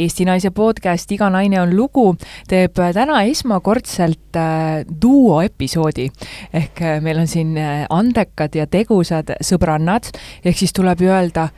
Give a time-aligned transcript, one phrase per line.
[0.00, 2.06] Eesti Naise podcast Iga naine on lugu
[2.48, 6.08] teeb täna esmakordselt äh, duo-episoodi.
[6.52, 10.08] ehk äh, meil on siin äh, andekad ja tegusad sõbrannad,
[10.44, 11.50] ehk siis tuleb ju öelda,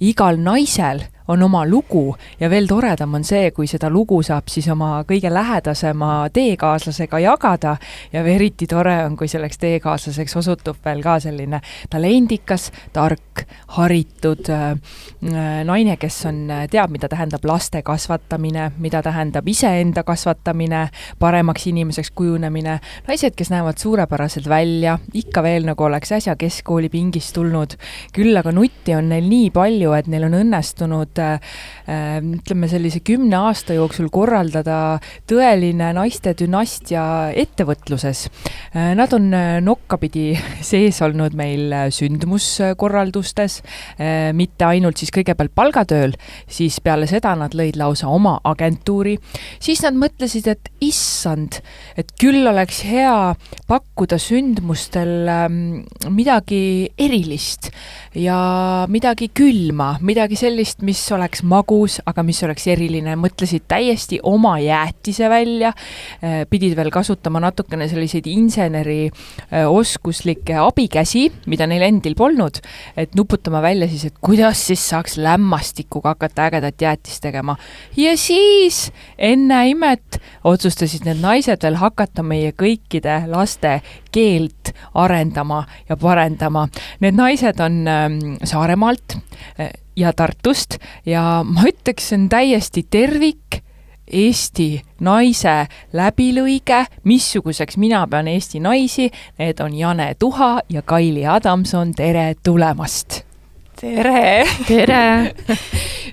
[0.00, 4.68] igal naisel on oma lugu ja veel toredam on see, kui seda lugu saab siis
[4.72, 7.76] oma kõige lähedasema teekaaslasega jagada
[8.12, 11.60] ja eriti tore on, kui selleks teekaaslaseks osutub veel ka selline
[11.90, 13.44] talendikas, tark,
[13.76, 14.74] haritud äh,
[15.64, 20.88] naine, kes on, teab, mida tähendab laste kasvatamine, mida tähendab iseenda kasvatamine,
[21.18, 22.78] paremaks inimeseks kujunemine,
[23.08, 27.78] naised, kes näevad suurepärased välja, ikka veel nagu oleks äsja keskkoolipingist tulnud,
[28.14, 31.18] küll aga nutti on neil nii palju, et neil on õnnestunud suutnud
[31.88, 38.28] äh, ütleme, sellise kümne aasta jooksul korraldada tõeline naiste dünastia ettevõtluses.
[38.74, 43.60] Äh, nad on äh, nokkapidi sees olnud meil sündmuskorraldustes,
[44.34, 46.14] mitte ainult siis kõigepealt palgatööl,
[46.48, 49.16] siis peale seda nad lõid lausa oma agentuuri,
[49.62, 51.60] siis nad mõtlesid, et issand,
[51.96, 53.34] et küll oleks hea
[53.68, 55.58] pakkuda sündmustel ähm,
[56.14, 57.70] midagi erilist
[58.18, 64.58] ja midagi külma, midagi sellist, mis oleks magus, aga mis oleks eriline, mõtlesid täiesti oma
[64.62, 65.72] jäätise välja,
[66.22, 72.54] äh, pidid veel kasutama natukene selliseid insenerioskuslikke äh, abikäsi, mida neil endil polnud,
[72.96, 77.56] et nuputama välja siis, et kuidas siis saaks lämmastikuga hakata ägedat jäätist tegema.
[77.96, 83.80] ja siis enne imet otsustasid need naised veel hakata meie kõikide laste
[84.14, 86.68] keelt arendama ja parendama.
[87.00, 89.18] Need naised on ähm, Saaremaalt
[89.60, 93.60] äh, ja Tartust ja ma ütleks, see on täiesti tervik
[94.04, 95.64] Eesti naise
[95.96, 99.08] läbilõige, missuguseks mina pean Eesti naisi,
[99.40, 103.22] need on Jane Tuha ja Kaili Adamson, tere tulemast!
[103.80, 104.44] tere!
[104.68, 105.34] tere!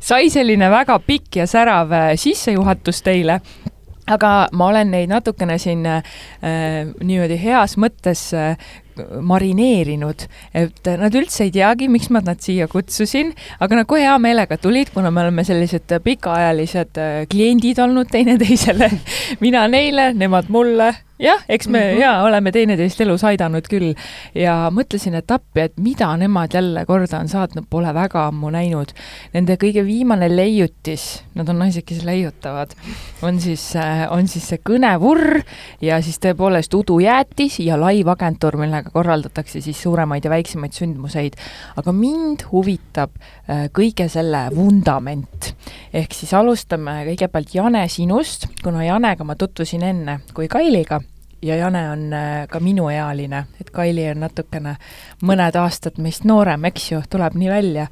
[0.10, 3.42] sai selline väga pikk ja särav äh, sissejuhatus teile
[4.12, 6.02] aga ma olen neid natukene siin äh,
[7.02, 8.56] niimoodi heas mõttes äh,
[9.22, 10.26] marineerinud,
[10.58, 13.32] et nad üldse ei teagi, miks ma nad siia kutsusin,
[13.64, 18.92] aga nad kohe hea meelega tulid, kuna me oleme sellised pikaajalised äh, kliendid olnud teineteisele.
[19.44, 22.02] Mina neile, nemad mulle jah, eks me mm -hmm.
[22.02, 23.94] ja oleme teineteist elus aidanud küll
[24.36, 28.94] ja mõtlesin, et appi, et mida nemad jälle korda on saatnud, pole väga ammu näinud.
[29.34, 32.74] Nende kõige viimane leiutis, nad on naised, kes leiutavad,
[33.22, 35.44] on siis, äh, on siis see kõnevurr
[35.82, 41.36] ja siis tõepoolest udujäätis ja laivagentuur, millega korraldatakse siis suuremaid ja väiksemaid sündmuseid.
[41.76, 45.54] aga mind huvitab äh, kõige selle vundament.
[45.94, 51.02] ehk siis alustame kõigepealt Jane sinust, kuna Janega ma tutvusin enne kui Kailiga
[51.42, 54.76] ja Jane on äh, ka minuealine, et Kaili on natukene
[55.26, 57.88] mõned aastad meist noorem, eks ju, tuleb nii välja.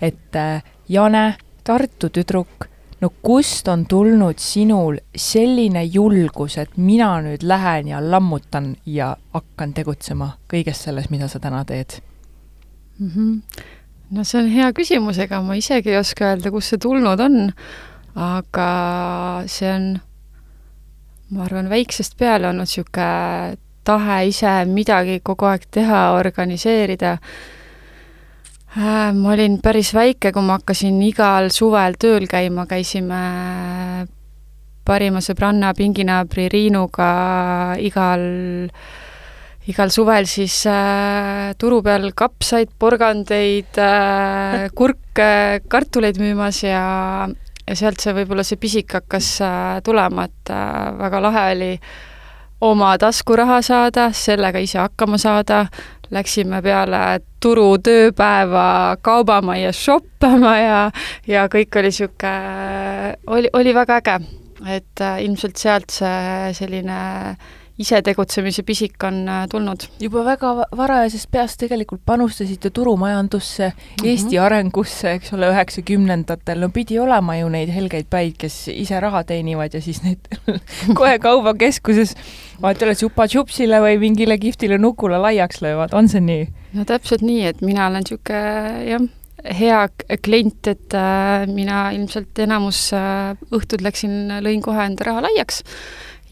[0.00, 2.66] et äh, Jane, Tartu tüdruk,
[3.00, 9.74] no kust on tulnud sinul selline julgus, et mina nüüd lähen ja lammutan ja hakkan
[9.74, 12.00] tegutsema kõiges selles, mida sa täna teed
[12.98, 13.08] mm?
[13.08, 13.64] -hmm.
[14.10, 17.52] no see on hea küsimus, ega ma isegi ei oska öelda, kust see tulnud on,
[18.14, 18.70] aga
[19.46, 20.00] see on
[21.32, 23.56] ma arvan, väiksest peale olnud niisugune
[23.86, 27.16] tahe ise midagi kogu aeg teha, organiseerida.
[28.72, 33.22] Äh, ma olin päris väike, kui ma hakkasin igal suvel tööl käima, käisime
[34.86, 37.10] parima sõbranna pinginaabri Riinuga
[37.84, 38.24] igal,
[39.68, 46.82] igal suvel siis äh, turu peal kapsaid, porgandeid äh,, kurke, kartuleid müümas ja
[47.68, 51.70] ja sealt see võib-olla see pisik hakkas äh, tulema, et äh, väga lahe oli
[52.62, 55.64] oma taskuraha saada, sellega ise hakkama saada,
[56.12, 60.82] läksime peale turu tööpäeva kaubamajja shoppama ja,
[61.26, 64.20] ja kõik oli niisugune, oli, oli väga äge.
[64.68, 66.98] et äh, ilmselt sealt see selline
[67.32, 67.36] äh,
[67.80, 69.86] isetegutsemise pisik on äh, tulnud.
[70.00, 74.08] juba väga varajasest peast tegelikult panustasite turumajandusse mm, -hmm.
[74.08, 79.24] Eesti arengusse, eks ole, üheksakümnendatel, no pidi olema ju neid helgeid päid, kes ise raha
[79.24, 80.18] teenivad ja siis neid
[80.98, 82.14] kohe kaubakeskuses
[82.62, 86.46] vahet ei ole, tšupa-tšupsile või mingile kihvtile nukule laiaks löövad, on see nii?
[86.72, 89.08] no täpselt nii, et mina olen niisugune jah,
[89.42, 89.82] hea
[90.22, 95.62] klient, et äh, mina ilmselt enamus äh, õhtud läksin, lõin kohe enda raha laiaks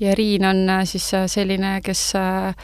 [0.00, 2.55] ja Riin on äh, siis äh, selline, kes äh,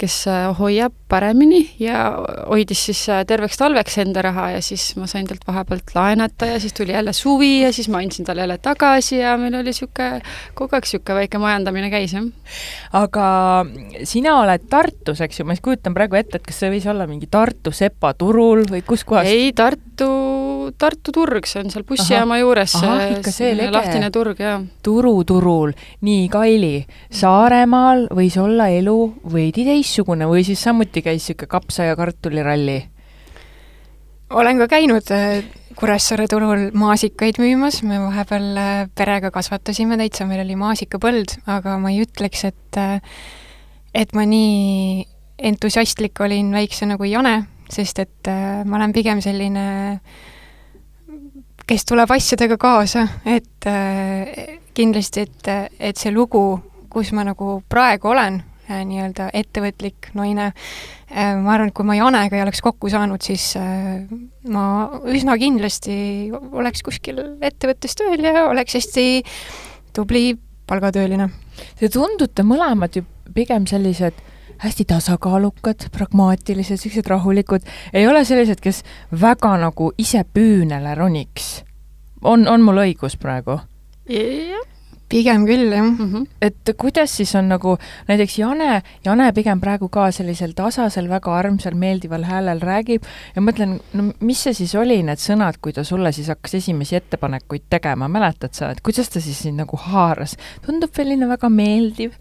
[0.00, 0.14] kes
[0.56, 2.06] hoiab paremini ja
[2.48, 6.72] hoidis siis terveks talveks enda raha ja siis ma sain talt vahepealt laenata ja siis
[6.72, 10.22] tuli jälle suvi ja siis ma andsin talle jälle tagasi ja meil oli niisugune,
[10.56, 12.24] kogu aeg niisugune väike majandamine käis, jah.
[12.96, 13.26] aga
[14.08, 17.04] sina oled Tartus, eks ju, ma siis kujutan praegu ette, et kas see võis olla
[17.10, 19.28] mingi Tartu sepaturul või kus kohas?
[19.28, 20.08] ei, Tartu
[20.78, 22.76] Tartu turg, see on seal bussijaama juures.
[23.16, 23.72] ikka see lege.
[23.74, 24.60] lahtine turg, jaa.
[24.82, 25.74] Turu turul,
[26.06, 28.98] nii Kaili, Saaremaal võis olla elu
[29.32, 32.80] veidi teistsugune või siis samuti käis niisugune kapsa- ja kartuliralli?
[34.30, 35.42] olen ka käinud äh,
[35.80, 41.92] Kuressaare turul maasikaid müümas, me vahepeal äh, perega kasvatasime täitsa, meil oli maasikapõld, aga ma
[41.92, 42.98] ei ütleks, et äh,
[43.94, 45.06] et ma nii
[45.50, 47.40] entusiastlik olin väikse nagu Jane,
[47.70, 48.28] sest et
[48.66, 49.64] ma olen pigem selline
[51.70, 53.66] kes tuleb asjadega kaasa, et
[54.74, 56.42] kindlasti, et, et see lugu,
[56.90, 58.40] kus ma nagu praegu olen,
[58.70, 60.52] Äh, nii-öelda ettevõtlik naine.
[61.10, 64.04] Äh, ma arvan, et kui ma Janega ei oleks kokku saanud, siis äh,
[64.52, 64.64] ma
[65.10, 65.96] üsna kindlasti
[66.30, 69.06] oleks kuskil ettevõttes tööl ja oleks hästi
[69.96, 70.36] tubli
[70.70, 71.26] palgatööline.
[71.80, 73.02] Te tundute mõlemad ju
[73.34, 74.22] pigem sellised
[74.60, 78.82] hästi tasakaalukad, pragmaatilised, sellised rahulikud, ei ole sellised, kes
[79.20, 81.64] väga nagu ise püünele roniks.
[82.22, 83.60] on, on mul õigus praegu?
[84.10, 84.69] jah
[85.10, 86.12] pigem küll, jah mm.
[86.12, 86.26] -hmm.
[86.42, 87.76] et kuidas siis on nagu
[88.08, 93.78] näiteks Jane, Jane pigem praegu ka sellisel tasasel, väga armsal, meeldival häälel räägib ja mõtlen,
[93.92, 98.08] no mis see siis oli, need sõnad, kui ta sulle siis hakkas esimesi ettepanekuid tegema,
[98.08, 100.36] mäletad sa, et kuidas ta siis sind nagu haaras?
[100.66, 102.14] tundub selline väga meeldiv,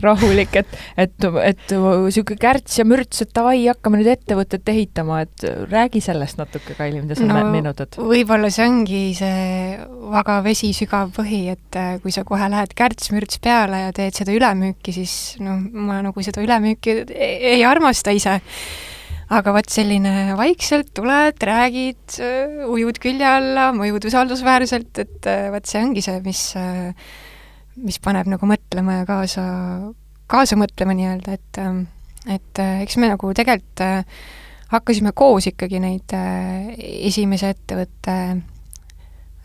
[0.00, 5.46] rahulik, et, et, et niisugune kärts ja mürts, et davai, hakkame nüüd ettevõtet ehitama, et
[5.70, 7.98] räägi sellest natuke, Kaili, mida sa no, meenutad?
[7.98, 9.76] võib-olla see ongi see
[10.12, 14.92] väga vesisügav põhi, et kui sa kohe kohe lähed kärts-mürts peale ja teed seda ülemüüki,
[14.94, 18.40] siis noh, ma nagu seda ülemüüki ei, ei armasta ise.
[19.26, 22.18] aga vot selline vaikselt tuled, räägid,
[22.70, 26.42] ujud külje alla, mõjud usaldusväärselt, et vot see ongi see, mis,
[27.82, 29.46] mis paneb nagu mõtlema ja kaasa,
[30.30, 31.62] kaasa mõtlema nii-öelda, et
[32.36, 33.82] et eks me nagu tegelikult
[34.70, 36.14] hakkasime koos ikkagi neid
[37.06, 38.16] esimese ettevõtte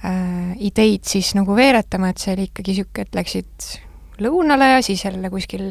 [0.06, 3.72] äh, ideid siis nagu veeretama, et see oli ikkagi niisugune, et läksid
[4.22, 5.70] lõunale ja siis jälle kuskil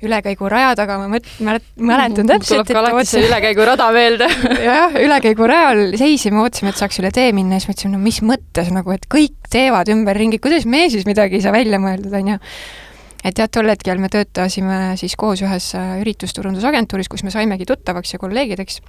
[0.00, 4.28] ülekäiguraja taga, ma mõt-, mälet-, mäletan täpselt, ka alati see ülekäigurada meelde
[4.70, 8.70] jah, ülekäigurajal seisime, ootasime, et saaks üle tee minna ja siis mõtlesime, no mis mõttes
[8.74, 12.38] nagu, et kõik teevad ümberringi, kuidas me siis midagi ei saa välja mõeldud, on ju.
[13.28, 18.16] et jah, tol hetkel me töötasime siis koos ühes äh, üritusturundusagentuuris, kus me saimegi tuttavaks
[18.16, 18.80] ja kolleegideks,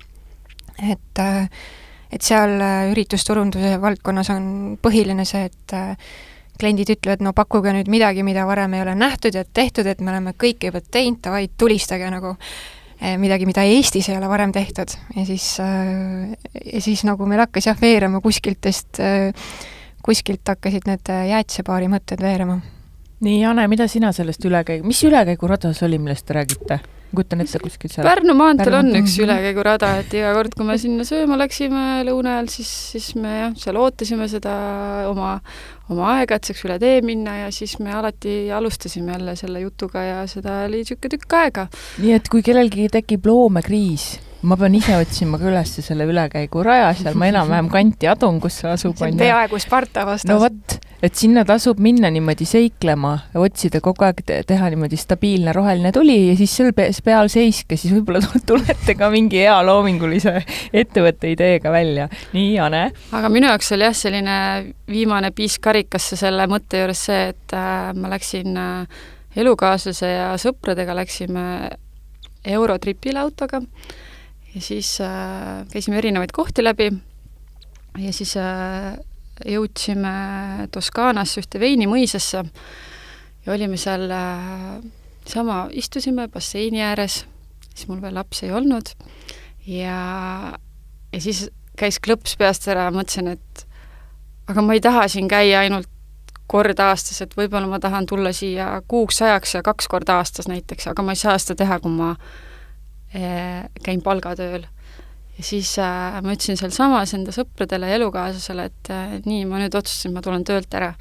[0.87, 1.67] et äh,
[2.11, 4.43] et seal äh, üritusturunduse valdkonnas on
[4.81, 6.11] põhiline see, et äh,
[6.61, 10.13] kliendid ütlevad, no pakkuge nüüd midagi, mida varem ei ole nähtud ja tehtud, et me
[10.13, 14.93] oleme kõike juba teinud, davai, tulistage nagu äh, midagi, mida Eestis ei ole varem tehtud.
[15.15, 19.01] ja siis, ja siis nagu meil hakkas jah, veerema kuskiltest,
[20.05, 22.59] kuskilt hakkasid need jäätisepaari mõtted veerema.
[23.21, 26.83] nii, Jane, mida sina sellest ülekäigu, mis ülekäigurada see oli, millest te räägite?
[27.15, 28.07] Kujutan ette kuskil seal.
[28.07, 32.49] Pärnu maanteel on üks ülekäigurada, et iga kord, kui me sinna sööma läksime lõuna ajal,
[32.55, 34.55] siis, siis me jah, seal ootasime seda
[35.09, 35.35] oma,
[35.91, 40.03] oma aega, et saaks üle tee minna ja siis me alati alustasime jälle selle jutuga
[40.07, 41.67] ja seda oli niisugune tükk aega.
[42.01, 47.17] nii et kui kellelgi tekib loomekriis, ma pean ise otsima ka üles selle ülekäiguraja seal,
[47.19, 48.95] ma enam-vähem kanti adun, kus see asub.
[48.97, 50.29] see on peaaegu Sparta vastas.
[50.31, 55.53] no vot, et sinna tasub minna niimoodi seiklema, otsida kogu aeg te, teha niimoodi stabiilne
[55.53, 60.35] roheline tuli ja siis seal peal seiske, siis võib-olla tulete ka mingi hea loomingulise
[60.83, 62.09] ettevõtte ideega välja.
[62.33, 62.83] nii, Jane?
[63.13, 64.37] aga minu jaoks oli jah, selline
[64.89, 69.01] viimane piisk karikasse selle mõtte juures see, et äh, ma läksin äh,
[69.37, 71.43] elukaaslase ja sõpradega läksime
[72.41, 73.61] Eurotripile autoga
[74.55, 76.91] ja siis äh, käisime erinevaid kohti läbi.
[77.99, 78.97] Ja siis äh,
[79.45, 82.43] jõudsime Toskaanasse ühte veinimõisasse
[83.45, 84.81] ja olime seal äh,
[85.27, 87.25] sama, istusime basseini ääres,
[87.73, 88.93] siis mul veel lapsi ei olnud.
[89.67, 89.97] Ja,
[91.13, 93.65] ja siis käis klõps peast ära ja mõtlesin, et
[94.51, 95.89] aga ma ei taha siin käia ainult
[96.51, 100.89] kord aastas, et võib-olla ma tahan tulla siia kuuks ajaks ja kaks korda aastas näiteks,
[100.91, 102.15] aga ma ei saa seda teha, kui ma
[103.11, 104.63] käin palgatööl
[105.41, 109.75] ja siis äh, ma ütlesin sealsamas enda sõpradele ja elukaaslasele, et äh, nii, ma nüüd
[109.77, 110.93] otsustasin, ma tulen töölt ära.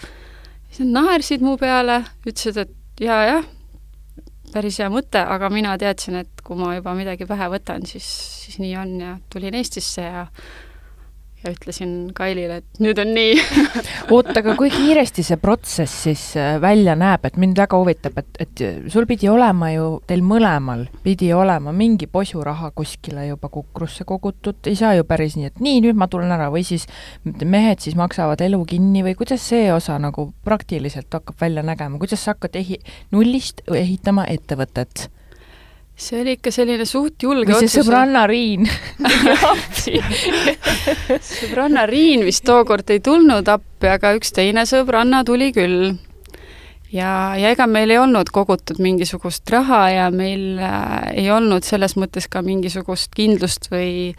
[0.70, 3.48] siis nad naersid mu peale, ütlesid, et jaa, jah,
[4.54, 8.06] päris hea mõte, aga mina teadsin, et kui ma juba midagi pähe võtan, siis,
[8.46, 10.26] siis nii on ja tulin Eestisse ja
[11.44, 13.36] ja ütlesin Kailile, et nüüd on nii
[14.14, 18.40] oota, aga kui kiiresti see protsess siis äh, välja näeb, et mind väga huvitab, et,
[18.44, 24.60] et sul pidi olema ju, teil mõlemal pidi olema mingi posuraha kuskile juba kukrusse kogutud,
[24.68, 26.88] ei saa ju päris nii, et nii, nüüd ma tulen ära või siis
[27.24, 32.24] mehed siis maksavad elu kinni või kuidas see osa nagu praktiliselt hakkab välja nägema, kuidas
[32.24, 32.82] sa hakkad ehi-,
[33.14, 35.08] nullist ehitama ettevõtet?
[36.00, 37.76] See oli ikka selline suht julge otsus.
[37.80, 38.66] sõbranna Riin
[41.30, 45.92] sõbranna Riin vist tookord ei tulnud appi, aga üks teine sõbranna tuli küll.
[46.92, 51.96] ja, ja ega meil ei olnud kogutud mingisugust raha ja meil äh, ei olnud selles
[52.00, 54.14] mõttes ka mingisugust kindlust või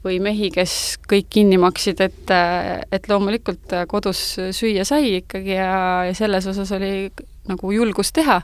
[0.00, 4.22] või mehi, kes kõik kinni maksid, et, äh, et loomulikult äh, kodus
[4.56, 5.74] süüa sai ikkagi ja,
[6.08, 7.10] ja selles osas oli
[7.50, 8.40] nagu julgust teha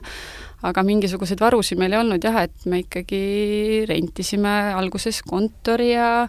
[0.65, 6.27] aga mingisuguseid varusid meil ei olnud jah, et me ikkagi rentisime alguses kontori ja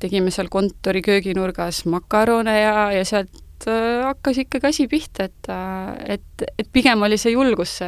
[0.00, 6.16] tegime seal kontori kööginurgas makarone ja, ja sealt äh, hakkas ikkagi asi pihta, et, äh,
[6.16, 7.78] et, et pigem oli see julgus,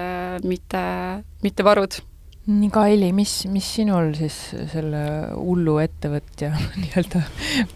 [0.45, 0.83] mitte,
[1.45, 1.97] mitte varud.
[2.51, 4.37] nii, Kaili, mis, mis sinul siis
[4.75, 5.05] selle
[5.39, 6.53] hullu ettevõtja
[6.83, 7.25] nii-öelda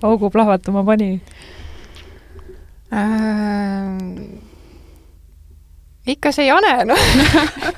[0.05, 1.15] augu plahvatama pani
[2.93, 4.53] äh,?
[6.07, 7.01] Ikka see Jane, noh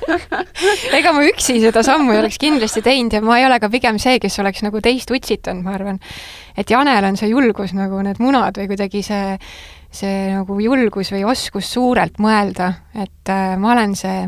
[0.97, 3.99] ega ma üksi seda sammu ei oleks kindlasti teinud ja ma ei ole ka pigem
[4.01, 5.99] see, kes oleks nagu teist utsitanud, ma arvan.
[6.57, 9.37] et Janel on see julgus nagu need munad või kuidagi see,
[9.91, 14.27] see nagu julgus või oskus suurelt mõelda, et äh, ma olen see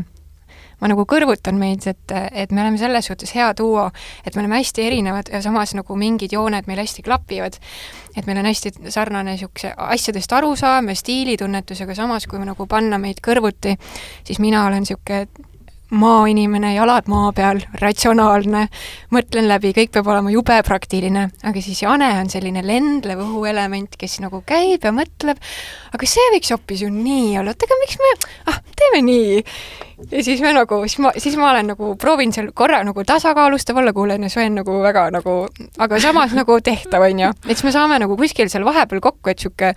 [0.82, 3.86] ma nagu kõrvutan meid, et, et me oleme selles suhtes hea duo,
[4.26, 7.60] et me oleme hästi erinevad ja samas nagu mingid jooned meil hästi klapivad.
[8.16, 12.98] et meil on hästi sarnane niisuguse asjadest arusaam ja stiilitunnetus, aga samas, kui nagu panna
[13.00, 13.78] meid kõrvuti,
[14.26, 15.50] siis mina olen niisugune
[15.92, 18.64] maainimene, jalad maa peal, ratsionaalne,
[19.12, 24.18] mõtlen läbi, kõik peab olema jube praktiline, aga siis Jane on selline lendlev õhuelement, kes
[24.24, 25.40] nagu käib ja mõtleb,
[25.92, 28.12] aga see võiks hoopis ju nii olla, oota, aga miks me,
[28.52, 29.42] ah, teeme nii.
[30.10, 33.82] ja siis me nagu, siis ma, siis ma olen nagu, proovin seal korra nagu tasakaalustav
[33.82, 35.42] olla, kuulen ja Sven nagu väga nagu,
[35.78, 37.34] aga samas nagu tehtav, on ju.
[37.44, 39.74] et siis me saame nagu kuskil seal vahepeal kokku, et niisugune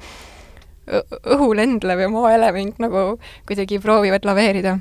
[0.85, 3.05] õhu lendlev ja maaelement nagu
[3.47, 4.77] kuidagi proovivad laveerida.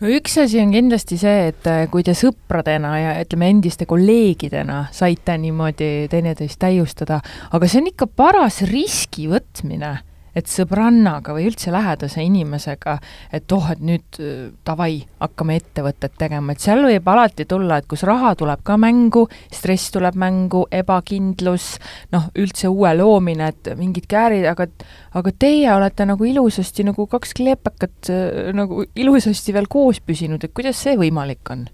[0.00, 4.86] No üks asi on kindlasti see, et äh, kui te sõpradena ja ütleme, endiste kolleegidena
[4.94, 7.20] saite niimoodi teineteist täiustada,
[7.52, 9.96] aga see on ikka paras riski võtmine
[10.36, 12.98] et sõbrannaga või üldse lähedase inimesega,
[13.34, 17.88] et oh, et nüüd äh, davai, hakkame ettevõtet tegema, et seal võib alati tulla, et
[17.90, 21.76] kus raha tuleb ka mängu, stress tuleb mängu, ebakindlus,
[22.14, 24.68] noh, üldse uue loomine, et mingid käärid, aga
[25.16, 30.54] aga teie olete nagu ilusasti nagu kaks kleepakat äh, nagu ilusasti veel koos püsinud, et
[30.56, 31.66] kuidas see võimalik on?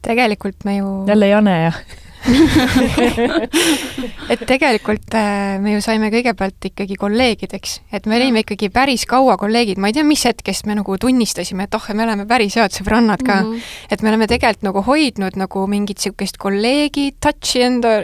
[0.00, 1.82] tegelikult me ju jälle Jane, jah
[4.32, 9.36] et tegelikult äh, me ju saime kõigepealt ikkagi kolleegideks, et me olime ikkagi päris kaua
[9.40, 12.76] kolleegid, ma ei tea, mis hetkest me nagu tunnistasime, et oh, me oleme päris head
[12.76, 13.52] sõbrannad ka mm.
[13.52, 13.76] -hmm.
[13.90, 18.00] et me oleme tegelikult nagu hoidnud nagu mingit niisugust kolleegi touch'i enda,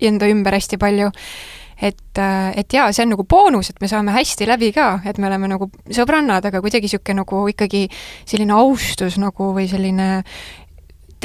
[0.00, 1.10] enda ümber hästi palju
[1.82, 5.18] et, äh, et jaa, see on nagu boonus, et me saame hästi läbi ka, et
[5.18, 7.86] me oleme nagu sõbrannad, aga kuidagi niisugune nagu ikkagi
[8.24, 10.08] selline austus nagu või selline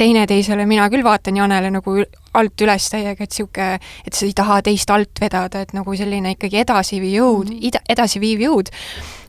[0.00, 1.94] teineteisele, mina küll vaatan Janele nagu
[2.38, 6.34] alt üles täiega, et niisugune, et sa ei taha teist alt vedada, et nagu selline
[6.36, 7.88] ikkagi edasiviiv jõud mm, -hmm.
[7.96, 8.70] edasiviiv jõud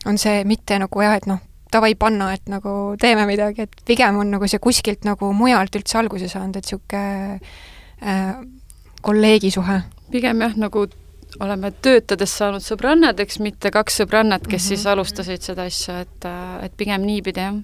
[0.06, 4.18] on see, mitte nagu jah, et noh, davai panna, et nagu teeme midagi, et pigem
[4.20, 7.40] on nagu see kuskilt nagu mujalt üldse alguse saanud, et niisugune
[8.02, 8.34] äh,
[9.02, 9.82] kolleegisuhe.
[10.12, 10.86] pigem jah, nagu
[11.40, 14.68] oleme töötades saanud sõbrannadeks, mitte kaks sõbrannat, kes mm -hmm.
[14.68, 16.28] siis alustasid seda asja, et,
[16.62, 17.60] et pigem niipidi, jah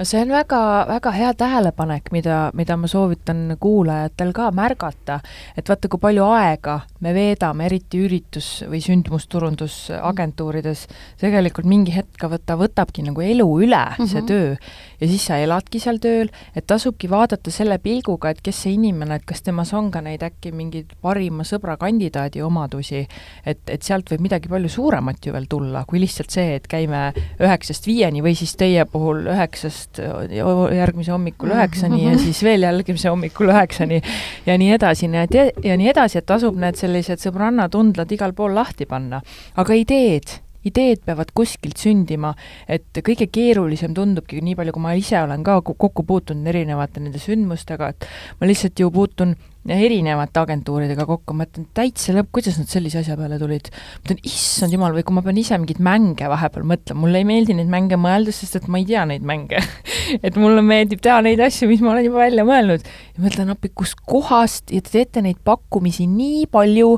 [0.00, 5.18] no see on väga, väga hea tähelepanek, mida, mida ma soovitan kuulajatel ka märgata,
[5.60, 10.86] et vaata, kui palju aega me veedame, eriti üritus- või sündmusturundusagentuurides,
[11.20, 14.08] tegelikult mingi hetk ka võta, võtabki nagu elu üle mm, -hmm.
[14.08, 14.28] see mhm.
[14.30, 14.56] töö.
[15.00, 19.20] Ja siis sa eladki seal tööl, et tasubki vaadata selle pilguga, et kes see inimene,
[19.20, 23.04] et kas temas on ka neid äkki mingeid parima sõbra kandidaadi omadusi,
[23.44, 27.10] et, et sealt võib midagi palju suuremat ju veel tulla, kui lihtsalt see, et käime
[27.40, 33.54] üheksast viieni või siis teie puhul üheksast järgmise hommikul üheksani ja siis veel järgmise hommikul
[33.54, 34.02] üheksani
[34.46, 38.54] ja nii edasi, nii et ja nii edasi, et tasub need sellised sõbrannatundlad igal pool
[38.56, 39.22] lahti panna.
[39.56, 42.34] aga ideed ideed peavad kuskilt sündima,
[42.68, 47.22] et kõige keerulisem tundubki, nii palju kui ma ise olen ka kokku puutunud erinevate nende
[47.22, 48.08] sündmustega, et
[48.40, 49.36] ma lihtsalt ju puutun
[49.68, 53.68] erinevate agentuuridega kokku, ma mõtlen, täitsa lõpp, kuidas nad sellise asja peale tulid.
[53.70, 57.28] ma mõtlen, issand jumal, või kui ma pean ise mingeid mänge vahepeal mõtlema, mulle ei
[57.28, 59.60] meeldi neid mänge mõelda, sest et ma ei tea neid mänge
[60.26, 62.88] et mulle meeldib teha neid asju, mis ma olen juba välja mõelnud.
[63.16, 66.96] ja mõtlen appi, kuskohast ja te teete neid pakkumisi nii palju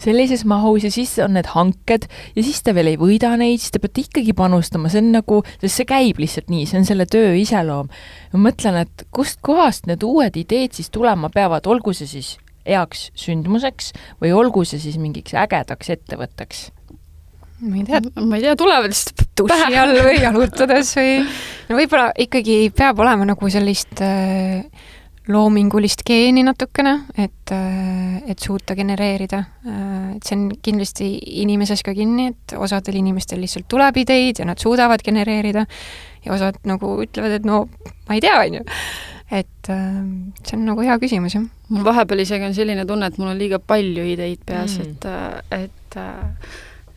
[0.00, 3.74] sellises mahus ja siis on need hanked ja siis te veel ei võida neid, siis
[3.74, 7.06] te peate ikkagi panustama, see on nagu, sest see käib lihtsalt nii, see on selle
[7.10, 7.90] töö iseloom.
[8.34, 12.34] ma mõtlen, et kustkohast need uued ideed siis tulema peavad, olgu see siis
[12.66, 16.68] heaks sündmuseks või olgu see siis mingiks ägedaks ettevõtteks?
[17.60, 21.18] ma ei tea, ma ei tea, tulevad lihtsalt duši all või jalutades või
[21.68, 24.64] no võib-olla ikkagi peab olema nagu sellist äh,
[25.30, 29.42] loomingulist geeni natukene, et, et suuta genereerida.
[30.16, 31.10] et see on kindlasti
[31.42, 35.66] inimeses ka kinni, et osadel inimestel lihtsalt tuleb ideid ja nad suudavad genereerida
[36.24, 37.66] ja osad nagu ütlevad, et no
[38.08, 38.64] ma ei tea, on ju.
[39.30, 41.44] Et see on nagu hea küsimus, jah.
[41.70, 45.60] mul vahepeal isegi on selline tunne, et mul on liiga palju ideid peas mm., et,
[45.60, 46.00] et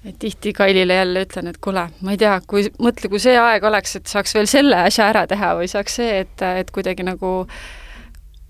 [0.04, 3.64] et tihti Kailile jälle ütlen, et kuule, ma ei tea, kui, mõtle, kui see aeg
[3.64, 7.30] oleks, et saaks veel selle asja ära teha või saaks see, et, et kuidagi nagu
[7.46, 7.62] äh,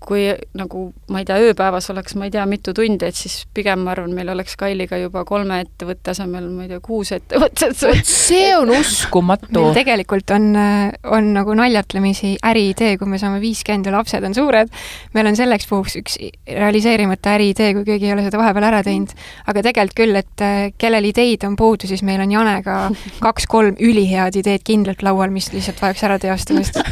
[0.04, 0.26] kui
[0.58, 3.94] nagu ma ei tea, ööpäevas oleks ma ei tea mitu tundi, et siis pigem ma
[3.94, 7.78] arvan, meil oleks Kailiga juba kolme ettevõtte asemel, ma ei tea, kuus ettevõtet.
[8.08, 9.52] see on uskumatu.
[9.56, 10.50] meil tegelikult on,
[11.16, 14.72] on nagu naljatlemisi äriidee, kui me saame viiskümmend ja lapsed on suured.
[15.14, 16.18] meil on selleks puhuks üks
[16.48, 19.14] realiseerimata äriidee, kui keegi ei ole seda vahepeal ära teinud.
[19.46, 22.78] aga tegelikult küll, et äh, kellel ideid on puudu, siis meil on Janega
[23.24, 26.80] kaks-kolm ülihead ideed kindlalt laual, mis lihtsalt vajaks ära teostamist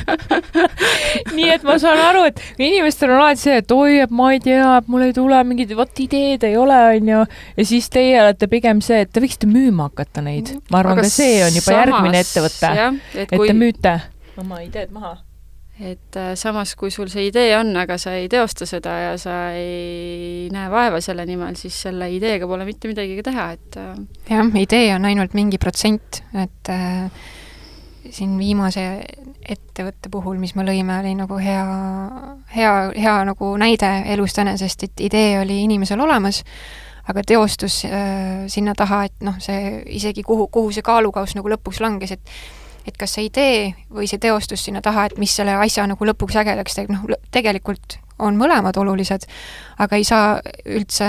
[1.52, 4.40] nii et ma saan aru, et inimestel on alati see, et oi, et ma ei
[4.42, 7.24] tea, et mul ei tule mingit, vot ideed ei ole, onju.
[7.58, 10.54] ja siis teie olete pigem see, et te võiksite müüma hakata neid.
[10.72, 13.52] ma arvan, ka see on juba samas, järgmine ettevõte, et, et kui...
[13.52, 13.98] te müüte
[14.40, 15.18] oma ideed maha
[15.82, 19.36] et äh, samas, kui sul see idee on, aga sa ei teosta seda ja sa
[19.56, 23.94] ei näe vaeva selle nimel, siis selle ideega pole mitte midagi teha, et äh,
[24.30, 27.08] jah, idee on ainult mingi protsent, et äh,
[28.10, 28.84] siin viimase
[29.48, 31.64] ettevõtte puhul, mis me lõime, oli nagu hea,
[32.54, 36.42] hea, hea nagu näide elust enesest, et idee oli inimesel olemas,
[37.08, 41.82] aga teostus äh, sinna taha, et noh, see isegi kuhu, kuhu see kaalukauss nagu lõpuks
[41.84, 42.36] langes, et
[42.82, 43.58] et kas see idee
[43.94, 48.00] või see teostus sinna taha, et mis selle asja nagu lõpuks ägedaks teeb, noh, tegelikult
[48.22, 49.26] on mõlemad olulised,
[49.82, 51.08] aga ei saa üldse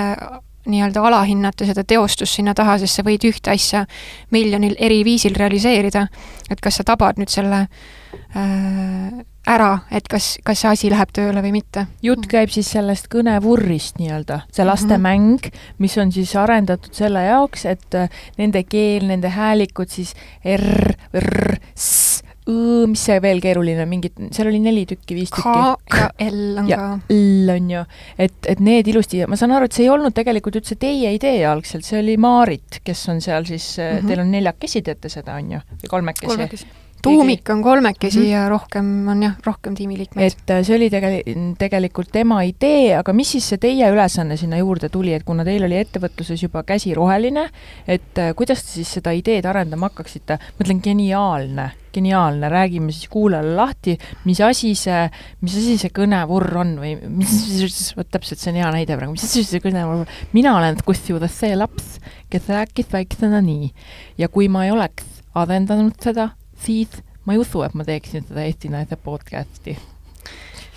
[0.70, 3.86] nii-öelda alahinnata seda teostust sinna taha, sest sa võid ühte asja
[4.32, 6.08] miljonil eri viisil realiseerida.
[6.50, 11.44] et kas sa tabad nüüd selle äh, ära, et kas, kas see asi läheb tööle
[11.44, 11.86] või mitte.
[12.04, 15.76] jutt käib siis sellest kõnevurrist nii-öelda, see lastemäng mm, -hmm.
[15.84, 21.58] mis on siis arendatud selle jaoks, et äh, nende keel, nende häälikud siis R, R,
[21.76, 22.03] S,
[22.48, 25.54] mis see veel keeruline, mingid, seal oli neli tükki, viis tükki.
[25.94, 27.16] K ja L on ja ka.
[27.16, 27.84] L on ju,
[28.28, 31.44] et, et need ilusti, ma saan aru, et see ei olnud tegelikult üldse teie idee
[31.48, 34.08] algselt, see oli Maarit, kes on seal siis mm, -hmm.
[34.12, 36.34] teil on neljakesi teete seda, on ju, või kolmekesi?
[36.34, 38.30] kolmekesi tuumik on kolmekesi mm -hmm.
[38.30, 40.32] ja rohkem on jah, rohkem tiimiliikmeid.
[40.32, 44.58] et äh, see oli tegel-, tegelikult tema idee, aga mis siis see teie ülesanne sinna
[44.58, 47.50] juurde tuli, et kuna teil oli ettevõtluses juba käsi roheline,
[47.88, 53.56] et äh, kuidas te siis seda ideed arendama hakkaksite, mõtlen geniaalne, geniaalne, räägime siis kuulajale
[53.56, 55.10] lahti, mis asi see,
[55.42, 57.34] mis asi see kõnevurr on või mis,
[57.98, 61.56] vot täpselt see on hea näide praegu, mis asi see kõnevurr, mina olen kusjuures see
[61.56, 63.74] laps, kes rääkis väiksena nii.
[64.18, 66.32] Ja kui ma ei oleks arendanud seda,
[66.66, 69.78] siis ma ei usu, et ma teeksin seda Eesti Naise podcasti.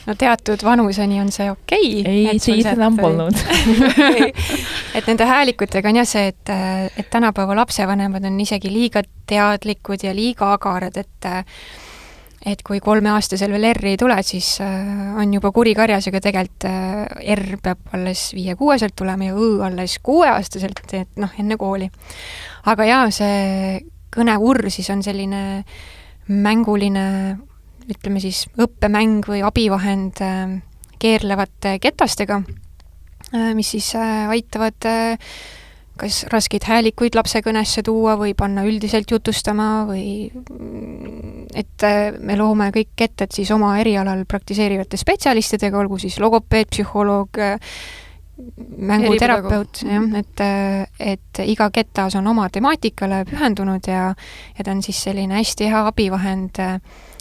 [0.07, 2.27] no teatud vanuseni on see okei okay,.
[2.31, 3.35] ei, siis enam polnud
[4.97, 6.55] et nende häälikutega on jah see, et,
[6.97, 11.31] et tänapäeva lapsevanemad on isegi liiga teadlikud ja liiga agarad, et
[12.47, 16.69] et kui kolmeaastasel veel R-i ei tule, siis on juba kuri karjas, aga tegelikult
[17.35, 21.91] R peab alles viie-kuueselt tulema ja Õ alles kuueaastaselt, et noh, enne kooli.
[22.71, 23.83] aga jaa, see
[24.17, 25.43] kõnevurr siis on selline
[26.27, 27.05] mänguline,
[27.87, 30.57] ütleme siis õppemäng või abivahend äh,
[31.03, 32.41] keerlevate ketastega,
[33.33, 34.89] äh, mis siis äh, aitavad
[35.97, 41.87] kas raskeid häälikuid lapse kõnesse tuua või panna üldiselt jutustama või mm, et
[42.21, 47.41] me loome kõik ketted siis oma erialal praktiseerivate spetsialistidega, olgu siis logopeed, psühholoog,
[48.77, 50.45] mänguterapeut, jah, et,
[51.01, 54.11] et iga ketas on oma temaatikale pühendunud ja
[54.59, 56.61] ja ta on siis selline hästi hea abivahend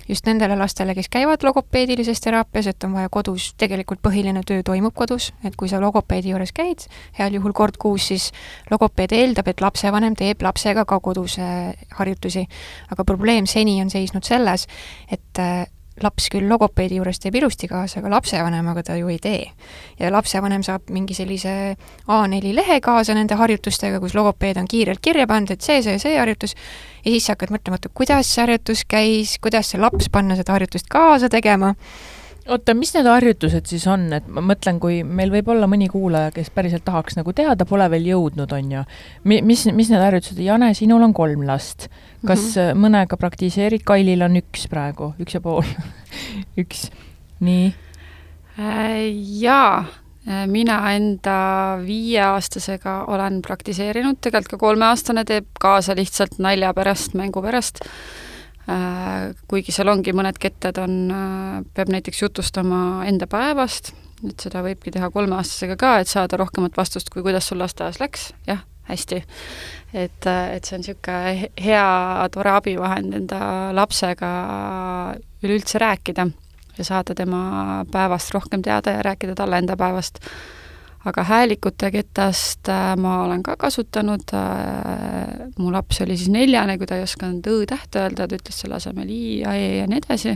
[0.10, 4.94] just nendele lastele, kes käivad logopeedilises teraapias, et on vaja kodus, tegelikult põhiline töö toimub
[4.96, 6.86] kodus, et kui sa logopeedi juures käid,
[7.18, 8.30] heal juhul kord kuus, siis
[8.72, 11.40] logopeed eeldab, et lapsevanem teeb lapsega ka kodus
[11.98, 12.46] harjutusi.
[12.92, 14.68] aga probleem seni on seisnud selles,
[15.12, 15.42] et
[16.04, 19.52] laps küll logopeedi juures teeb ilusti kaasa, aga lapsevanemaga ta ju ei tee.
[20.00, 21.76] ja lapsevanem saab mingi sellise
[22.08, 26.18] A4 lehe kaasa nende harjutustega, kus logopeed on kiirelt kirja pannud, et see, see, see
[26.20, 26.56] harjutus,
[27.06, 30.58] ja siis sa hakkad mõtlema, et kuidas see harjutus käis, kuidas see laps panna seda
[30.58, 31.76] harjutust kaasa tegema
[32.52, 36.34] oota, mis need harjutused siis on, et ma mõtlen, kui meil võib olla mõni kuulaja,
[36.36, 38.84] kes päriselt tahaks nagu teada, pole veel jõudnud, on ju.
[39.26, 41.90] Mi-, mis, mis need harjutused, Jane, sinul on kolm last.
[42.26, 42.80] kas mm -hmm.
[42.82, 45.64] mõnega praktiseerid, Kailil on üks praegu, üks ja pool
[46.62, 46.90] üks,
[47.40, 47.74] nii
[48.60, 49.14] äh,?
[49.42, 49.86] Jaa,
[50.28, 57.42] äh, mina enda viieaastasega olen praktiseerinud, tegelikult ka kolmeaastane teeb kaasa lihtsalt nalja pärast, mängu
[57.42, 57.86] pärast
[59.48, 60.96] kuigi seal ongi mõned ketted on,
[61.78, 63.92] peab näiteks jutustama enda päevast,
[64.26, 68.32] et seda võibki teha kolmeaastasega ka, et saada rohkemat vastust, kui kuidas sul lasteaias läks,
[68.50, 69.22] jah, hästi.
[69.94, 71.86] et, et see on niisugune hea,
[72.34, 73.40] tore abivahend enda
[73.78, 74.32] lapsega
[75.46, 76.28] üleüldse rääkida
[76.78, 80.20] ja saada tema päevast rohkem teada ja rääkida talle enda päevast.
[81.06, 86.90] Aga häälikute ketast äh, ma olen ka kasutanud, äh, mu laps oli siis neljane, kui
[86.90, 90.36] ta ei osanud õ-tähte öelda, ta ütles selle asemel i ja e ja nii edasi,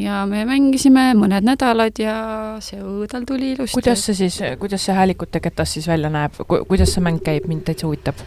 [0.00, 2.16] ja me mängisime mõned nädalad ja
[2.64, 3.76] see õ tal tuli ilusti.
[3.76, 7.66] kuidas see siis, kuidas see häälikute ketas siis välja näeb, kuidas see mäng käib, mind
[7.68, 8.24] täitsa huvitab?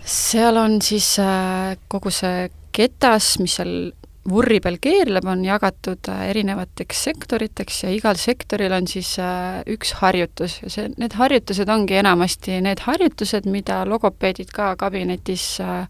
[0.00, 3.92] seal on siis äh, kogu see ketas, mis seal
[4.30, 9.94] vurri peal keerleb, on jagatud äh, erinevateks sektoriteks ja igal sektoril on siis äh, üks
[10.00, 15.86] harjutus ja see, need harjutused ongi enamasti need harjutused, mida logopeedid ka kabinetis äh,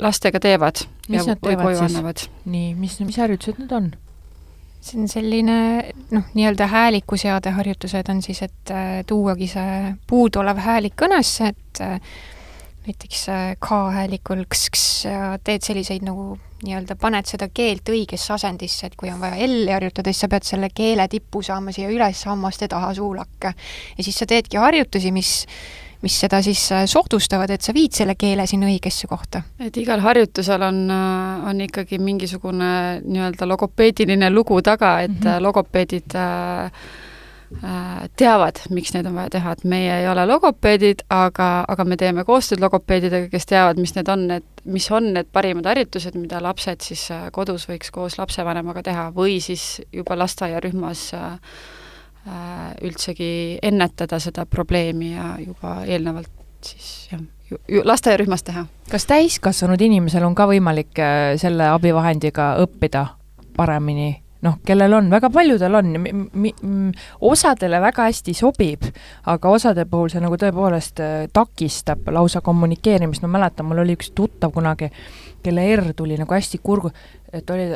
[0.00, 0.86] lastega teevad.
[1.08, 2.30] mis nad teevad siis?
[2.48, 3.90] nii, mis, mis harjutused need on?
[4.80, 5.56] see on selline
[6.08, 8.72] noh, nii-öelda häälikuseade harjutused on siis, et
[9.06, 11.82] tuuagi see puuduolev häälik kõnesse, et
[12.86, 13.26] näiteks
[13.60, 19.20] K-häälikul kss-kss ja teed selliseid nagu nii-öelda paned seda keelt õigesse asendisse, et kui on
[19.20, 23.54] vaja L-i harjutada, siis sa pead selle keele tippu saama siia üles hammaste taha suulakke.
[23.98, 25.46] ja siis sa teedki harjutusi, mis
[26.00, 29.42] mis seda siis äh, soodustavad, et sa viid selle keele sinna õigesse kohta.
[29.60, 32.72] et igal harjutusel on, äh, on ikkagi mingisugune
[33.04, 35.42] nii-öelda logopeediline lugu taga, et mm -hmm.
[35.42, 36.70] logopeedid äh,
[38.16, 42.24] teavad, miks neid on vaja teha, et meie ei ole logopeedid, aga, aga me teeme
[42.24, 46.84] koostööd logopeedidega, kes teavad, mis need on need, mis on need parimad harjutused, mida lapsed
[46.84, 51.60] siis äh, kodus võiks koos lapsevanemaga teha või siis juba lasteaiarühmas äh,
[52.84, 56.30] üldsegi ennetada seda probleemi ja juba eelnevalt
[56.64, 57.22] siis jah,
[57.84, 58.66] lasteaiarühmas teha.
[58.90, 61.00] kas täiskasvanud inimesel on ka võimalik
[61.40, 63.06] selle abivahendiga õppida
[63.56, 65.92] paremini noh, kellel on, väga paljudel on,
[67.30, 68.86] osadele väga hästi sobib,
[69.30, 74.12] aga osade puhul see nagu tõepoolest äh, takistab lausa kommunikeerimist, ma mäletan, mul oli üks
[74.16, 74.90] tuttav kunagi,
[75.44, 76.92] kelle R tuli nagu hästi kurgu,
[77.32, 77.68] et oli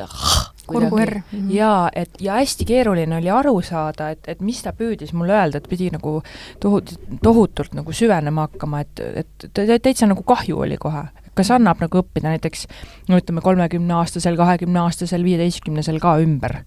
[0.67, 1.19] kurgu R.
[1.53, 5.61] jaa, et ja hästi keeruline oli aru saada, et, et mis ta püüdis mulle öelda,
[5.61, 6.17] et pidi nagu
[6.63, 12.01] tohut-, tohutult nagu süvenema hakkama, et, et täitsa nagu kahju oli kohe kas annab nagu
[12.03, 12.67] õppida näiteks
[13.09, 16.63] no ütleme, kolmekümneaastasel, kahekümneaastasel, viieteistkümnesel ka ümber?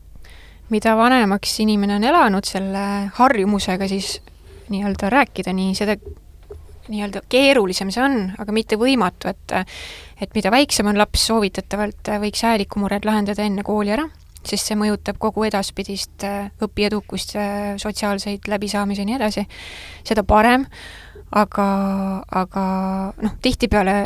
[0.69, 2.83] mida vanemaks inimene on elanud selle
[3.15, 4.17] harjumusega, siis
[4.67, 5.95] nii-öelda rääkida nii, seda
[6.91, 9.55] nii-öelda keerulisem see on, aga mitte võimatu, et
[10.21, 14.07] et mida väiksem on laps, soovitatavalt võiks häälikumured lahendada enne kooli ära,
[14.43, 16.25] sest see mõjutab kogu edaspidist
[16.63, 17.35] õpiedukust,
[17.83, 19.45] sotsiaalseid läbisaamisi ja nii edasi,
[20.07, 20.65] seda parem,
[21.35, 21.67] aga,
[22.43, 22.63] aga
[23.21, 23.99] noh, tihtipeale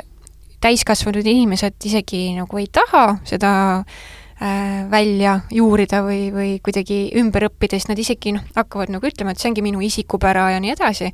[0.62, 7.78] täiskasvanud inimesed isegi nagu ei taha seda äh, välja juurida või, või kuidagi ümber õppida,
[7.78, 11.12] siis nad isegi noh, hakkavad nagu ütlema, et see ongi minu isikupära ja nii edasi.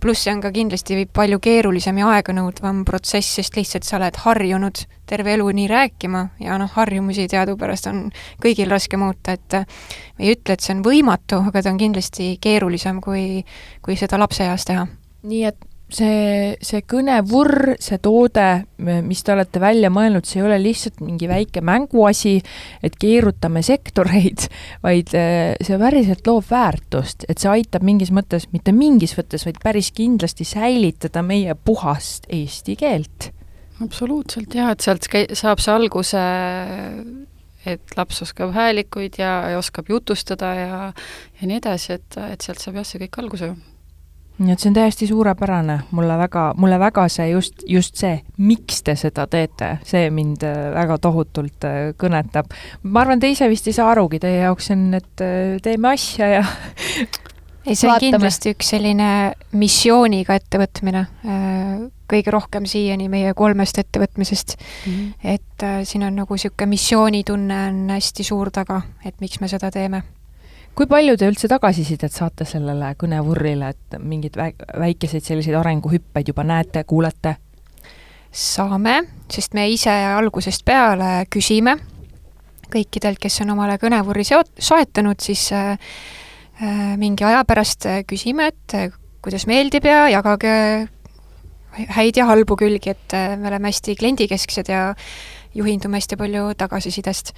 [0.00, 4.82] pluss see on ka kindlasti palju keerulisem ja aeganõudvam protsess, sest lihtsalt sa oled harjunud
[5.06, 8.08] terve elu nii rääkima ja noh, harjumusi teadupärast on
[8.42, 12.34] kõigil raske muuta, et ma ei ütle, et see on võimatu, aga ta on kindlasti
[12.40, 13.44] keerulisem, kui,
[13.82, 14.86] kui seda lapseeas teha.
[15.22, 18.46] nii et see, see kõnevurr, see toode,
[19.06, 22.36] mis te olete välja mõelnud, see ei ole lihtsalt mingi väike mänguasi,
[22.84, 24.46] et keerutame sektoreid,
[24.86, 29.60] vaid eh, see päriselt loob väärtust, et see aitab mingis mõttes, mitte mingis mõttes, vaid
[29.64, 33.30] päris kindlasti säilitada meie puhast eesti keelt.
[33.82, 36.24] absoluutselt jaa, et sealt saab see alguse
[37.64, 40.80] et laps oskab häälikuid ja, ja oskab jutustada ja
[41.40, 43.54] ja nii edasi, et, et sealt saab jah, see kõik alguse
[44.38, 48.82] nii et see on täiesti suurepärane, mulle väga, mulle väga see just, just see, miks
[48.86, 52.50] te seda teete, see mind äh, väga tohutult äh, kõnetab.
[52.82, 56.30] ma arvan, te ise vist ei saa arugi, teie jaoks on, et äh, teeme asja
[56.32, 56.42] ja
[57.66, 59.10] ei, see on kindlasti üks selline
[59.54, 61.04] missiooniga ettevõtmine,
[62.10, 64.90] kõige rohkem siiani meie kolmest ettevõtmisest mm.
[64.90, 65.30] -hmm.
[65.36, 70.02] et siin on nagu niisugune missioonitunne on hästi suur taga, et miks me seda teeme
[70.74, 76.84] kui palju te üldse tagasisidet saate sellele kõnevurrile, et mingeid väikeseid selliseid arenguhüppeid juba näete,
[76.84, 77.36] kuulete?
[78.34, 78.96] saame,
[79.30, 81.76] sest me ise algusest peale küsime
[82.74, 85.76] kõikidelt, kes on omale kõnevurri seot-, soetanud, siis äh,
[86.58, 88.90] äh, mingi aja pärast küsime, et äh,
[89.22, 90.54] kuidas meeldib ja jagage
[91.74, 94.82] häid ja halbu külgi, et äh, me oleme hästi kliendikesksed ja
[95.54, 97.32] juhindume hästi palju tagasisidest.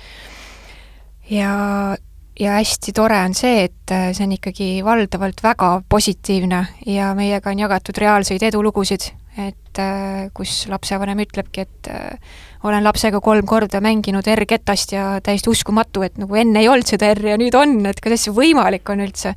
[1.30, 1.96] ja
[2.40, 7.52] ja hästi tore on see, et äh, see on ikkagi valdavalt väga positiivne ja meiega
[7.52, 9.08] on jagatud reaalseid edulugusid,
[9.40, 15.50] et äh, kus lapsevanem ütlebki, et äh, olen lapsega kolm korda mänginud R-ketast ja täiesti
[15.52, 18.92] uskumatu, et nagu enne ei olnud seda R ja nüüd on, et kuidas see võimalik
[18.92, 19.34] on üldse.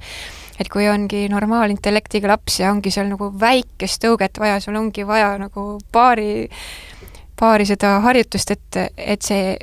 [0.59, 5.37] et kui ongi normaalintellektiga laps ja ongi seal nagu väikest tõuget vaja, sul ongi vaja
[5.39, 6.49] nagu paari,
[7.39, 9.55] paari seda harjutust, et, et see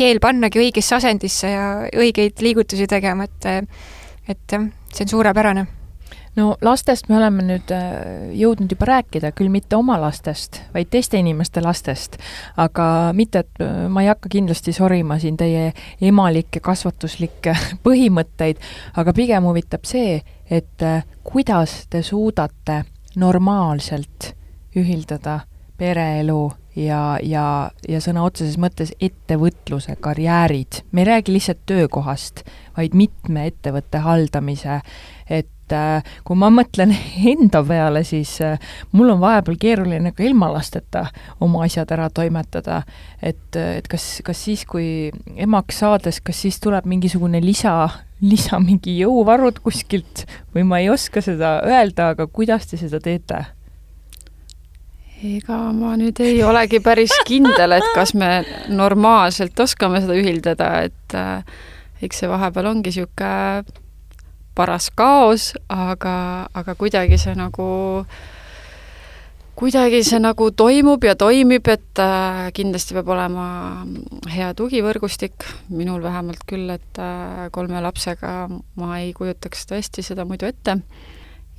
[0.00, 3.50] keel pannagi õigesse asendisse ja õigeid liigutusi tegema, et
[4.30, 5.66] et jah, see on suurepärane.
[6.38, 11.18] No lastest me oleme nüüd äh, jõudnud juba rääkida, küll mitte oma lastest, vaid teiste
[11.18, 12.20] inimeste lastest,
[12.60, 15.72] aga mitte, et äh, ma ei hakka kindlasti sorima siin teie
[16.06, 18.62] emalikke kasvatuslikke põhimõtteid,
[19.02, 22.84] aga pigem huvitab see, et äh, kuidas te suudate
[23.18, 24.30] normaalselt
[24.78, 25.40] ühildada
[25.80, 26.44] pereelu
[26.76, 30.82] ja, ja, ja sõna otseses mõttes ettevõtluse karjäärid.
[30.92, 32.44] me ei räägi lihtsalt töökohast,
[32.76, 34.80] vaid mitme ettevõtte haldamise,
[35.30, 36.94] et äh, kui ma mõtlen
[37.32, 38.58] enda peale, siis äh,
[38.92, 41.06] mul on vahepeal keeruline ka ilma lasteta
[41.40, 42.82] oma asjad ära toimetada.
[43.22, 47.88] et, et kas, kas siis, kui emaks saades, kas siis tuleb mingisugune lisa,
[48.20, 53.46] lisa mingi jõuvarud kuskilt või ma ei oska seda öelda, aga kuidas te seda teete?
[55.20, 58.40] Ega ma nüüd ei olegi päris kindel, et kas me
[58.72, 61.44] normaalselt oskame seda ühildada, et äh,
[62.00, 63.64] eks see vahepeal ongi niisugune
[64.56, 67.68] paras kaos, aga, aga kuidagi see nagu,
[69.60, 73.46] kuidagi see nagu toimub ja toimib, et äh, kindlasti peab olema
[74.32, 80.48] hea tugivõrgustik, minul vähemalt küll, et äh, kolme lapsega ma ei kujutaks tõesti seda muidu
[80.48, 80.80] ette.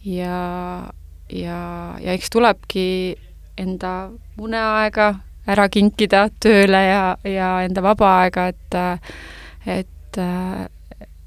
[0.06, 0.38] ja,
[1.30, 1.60] ja,
[2.02, 2.88] ja eks tulebki
[3.58, 4.12] enda
[4.42, 5.14] uneaega
[5.52, 8.78] ära kinkida tööle ja, ja enda vaba aega, et
[9.66, 10.22] et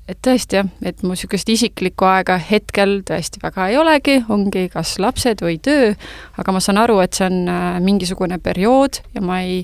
[0.08, 4.98] et tõesti jah, et mu niisugust isiklikku aega hetkel tõesti väga ei olegi, ongi kas
[5.00, 5.94] lapsed või töö,
[6.40, 9.62] aga ma saan aru, et see on äh, mingisugune periood ja ma ei,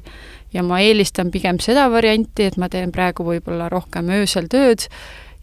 [0.54, 4.88] ja ma eelistan pigem seda varianti, et ma teen praegu võib-olla rohkem öösel tööd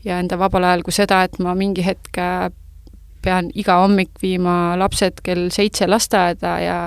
[0.06, 2.18] ja enda vabal ajal kui seda, et ma mingi hetk
[3.28, 6.78] pean iga hommik viima lapsed kell seitse lasteaeda ja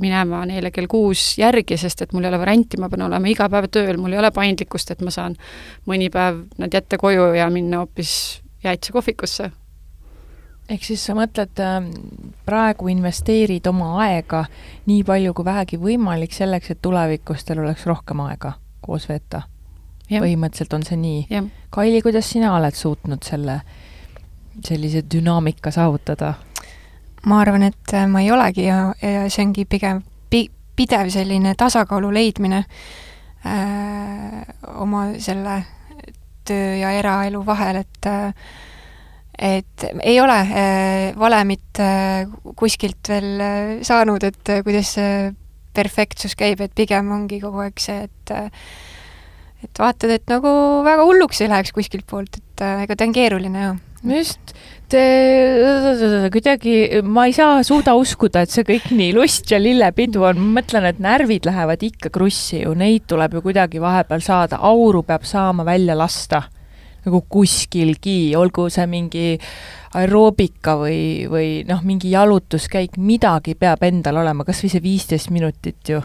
[0.00, 3.48] minema neile kell kuus järgi, sest et mul ei ole varianti, ma pean olema iga
[3.52, 5.38] päev tööl, mul ei ole paindlikkust, et ma saan
[5.88, 8.12] mõni päev nad jätta koju ja minna hoopis
[8.60, 9.50] Jäätse kohvikusse.
[10.68, 11.86] ehk siis sa mõtled, ähm,
[12.44, 14.44] praegu investeerid oma aega
[14.86, 18.52] nii palju kui vähegi võimalik selleks, et tulevikus teil oleks rohkem aega
[18.84, 19.42] koos veeta?
[20.10, 21.42] põhimõtteliselt on see nii.
[21.70, 23.60] Kaili, kuidas sina oled suutnud selle
[24.66, 26.34] sellise dünaamika saavutada?
[27.26, 30.00] ma arvan, et äh, ma ei olegi ja, ja see ongi pigem
[30.32, 32.62] pi-, pidev selline tasakaalu leidmine
[33.44, 34.40] äh,
[34.80, 35.60] oma selle
[36.48, 38.32] töö ja eraelu vahel, et äh,
[39.40, 40.36] et ei ole
[41.16, 41.78] valemit
[42.60, 43.40] kuskilt veel
[43.88, 45.30] saanud, et kuidas see
[45.72, 48.34] perfektsus käib, et pigem ongi kogu aeg see, et
[49.64, 50.52] et vaatad, et nagu
[50.84, 53.72] väga hulluks ei läheks kuskilt poolt, et ega ta on keeruline ju
[54.06, 54.54] just,
[54.90, 55.02] te
[56.32, 60.60] kuidagi, ma ei saa, suuda uskuda, et see kõik nii lust ja lillepidu on, ma
[60.60, 65.26] mõtlen, et närvid lähevad ikka krussi ju, neid tuleb ju kuidagi vahepeal saada, auru peab
[65.28, 66.42] saama välja lasta.
[67.00, 69.38] nagu kuskilgi, olgu see mingi
[69.96, 75.88] aeroobika või, või noh, mingi jalutuskäik, midagi peab endal olema, kas või see viisteist minutit
[75.88, 76.02] ju.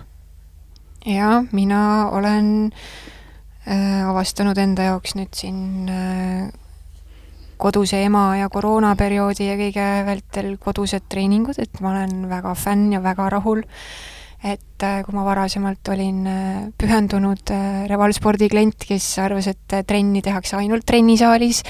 [1.06, 1.82] jaa, mina
[2.16, 2.72] olen
[3.68, 6.48] äh, avastanud enda jaoks nüüd siin äh,
[7.58, 13.02] koduse ema ja koroonaperioodi ja kõige vältel kodused treeningud, et ma olen väga fänn ja
[13.04, 13.64] väga rahul.
[14.46, 20.22] et äh, kui ma varasemalt olin äh, pühendunud äh, Revalspordi klient, kes arvas, et trenni
[20.22, 21.64] tehakse ainult trennisaalis,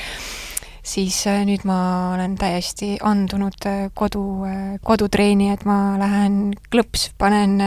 [0.83, 1.77] siis nüüd ma
[2.17, 4.25] olen täiesti andunud kodu,
[4.83, 7.61] kodutreeni, et ma lähen klõps, panen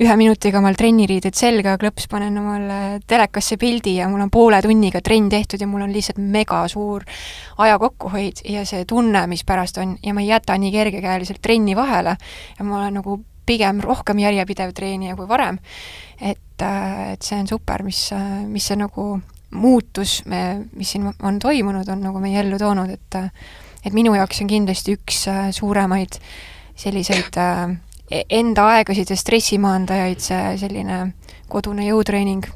[0.00, 5.02] ühe minutiga omal trenniriided selga, klõps panen omale telekasse pildi ja mul on poole tunniga
[5.04, 7.04] trenn tehtud ja mul on lihtsalt mega suur
[7.62, 11.76] aja kokkuhoid ja see tunne, mis pärast on, ja ma ei jäta nii kergekäeliselt trenni
[11.78, 12.16] vahele
[12.58, 15.58] ja ma olen nagu pigem rohkem järjepidev treenija kui varem.
[16.20, 18.08] et, äh, et see on super, mis,
[18.48, 19.20] mis see nagu
[19.54, 23.20] muutus, mis siin on toimunud, on nagu meie ellu toonud, et
[23.84, 26.16] et minu jaoks on kindlasti üks äh, suuremaid
[26.80, 27.74] selliseid äh,
[28.30, 31.00] enda aegasid ja stressimaandajaid see selline
[31.50, 32.46] kodune jõutreening.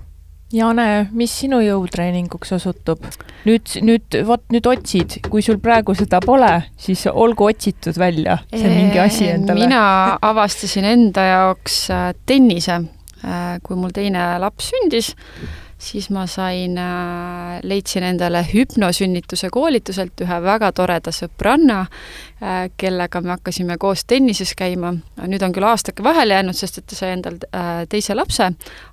[0.52, 3.04] Jane, mis sinu jõutreeninguks osutub?
[3.44, 8.70] nüüd, nüüd, vot nüüd otsid, kui sul praegu seda pole, siis olgu otsitud välja, see
[8.72, 9.66] mingi asi endale.
[9.66, 9.82] mina
[10.24, 12.80] avastasin enda jaoks äh, tennise,
[13.20, 15.12] äh, kui mul teine laps sündis,
[15.78, 21.80] siis ma sain, äh, leidsin endale hüpnosünnituse koolituselt ühe väga toreda sõbranna,
[22.42, 24.94] äh, kellega me hakkasime koos tennises käima.
[25.18, 28.50] nüüd on küll aastake vahele jäänud, sest et ta sai endal äh, teise lapse,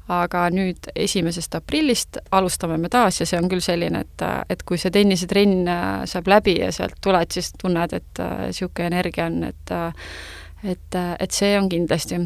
[0.07, 4.77] aga nüüd esimesest aprillist alustame me taas ja see on küll selline, et, et kui
[4.77, 5.65] see tennisetrenn
[6.05, 9.73] saab läbi ja sealt tuled, siis tunned, et niisugune energia on, et
[10.65, 12.19] et, et see on kindlasti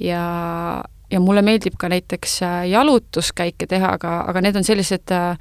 [0.00, 5.38] ja ja mulle meeldib ka näiteks äh, jalutuskäike teha, aga, aga need on sellised äh,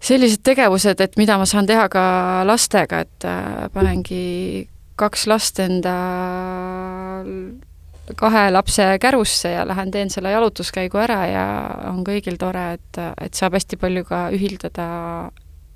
[0.00, 2.06] sellised tegevused, et mida ma saan teha ka
[2.46, 5.96] lastega, et äh, panengi kaks last enda
[8.16, 11.44] kahe lapse kärusse ja lähen teen selle jalutuskäigu ära ja
[11.90, 14.86] on kõigil tore, et, et saab hästi palju ka ühildada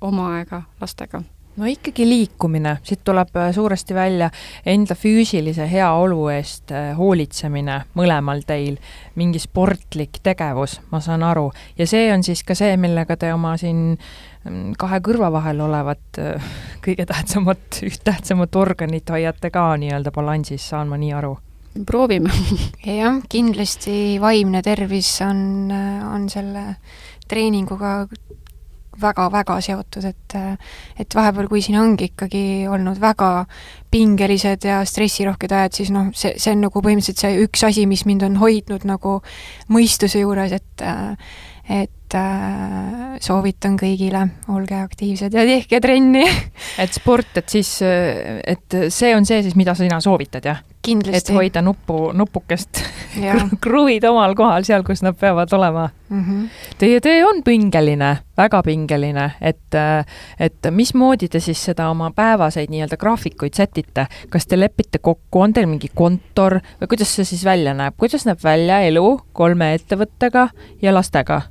[0.01, 1.21] oma aega lastega
[1.59, 4.29] no ikkagi liikumine, siit tuleb äh, suuresti välja
[4.65, 8.77] enda füüsilise heaolu eest äh, hoolitsemine mõlemal teil,
[9.19, 13.57] mingi sportlik tegevus, ma saan aru, ja see on siis ka see, millega te oma
[13.61, 16.51] siin mm, kahe kõrva vahel olevat äh,
[16.85, 21.37] kõige tähtsamat, üht tähtsamat organit hoiate ka nii-öelda balansis, saan ma nii aru?
[21.87, 22.31] proovime.
[22.99, 26.65] Jah, kindlasti vaimne tervis on, on selle
[27.31, 27.93] treeninguga
[29.01, 30.37] väga-väga seotud, et
[30.99, 33.45] et vahepeal, kui siin ongi ikkagi olnud väga
[33.91, 38.05] pingelised ja stressirohked ajad, siis noh, see, see on nagu põhimõtteliselt see üks asi, mis
[38.07, 39.19] mind on hoidnud nagu
[39.71, 40.85] mõistuse juures, et
[41.71, 46.25] et äh, soovitan kõigile, olge aktiivsed ja tehke trenni
[46.83, 50.61] et sport, et siis, et see on see siis, mida sina soovitad, jah?
[50.81, 51.17] kindlasti.
[51.17, 52.81] et hoida nuppu, nupukest
[53.63, 56.23] kruvid omal kohal, seal, kus nad peavad olema mm.
[56.23, 56.47] -hmm.
[56.77, 59.77] Teie töö on pingeline, väga pingeline, et,
[60.39, 65.53] et mismoodi te siis seda oma päevaseid nii-öelda graafikuid sätite, kas te lepite kokku, on
[65.53, 70.49] teil mingi kontor või kuidas see siis välja näeb, kuidas näeb välja elu kolme ettevõttega
[70.81, 71.41] ja lastega?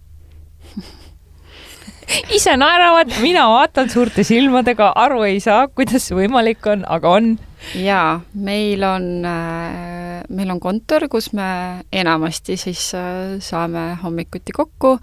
[2.35, 7.33] Ise naeravad, mina vaatan suurte silmadega, aru ei saa, kuidas see võimalik on, aga on.
[7.77, 11.51] jaa, meil on äh,, meil on kontor, kus me
[11.93, 14.97] enamasti siis äh, saame hommikuti kokku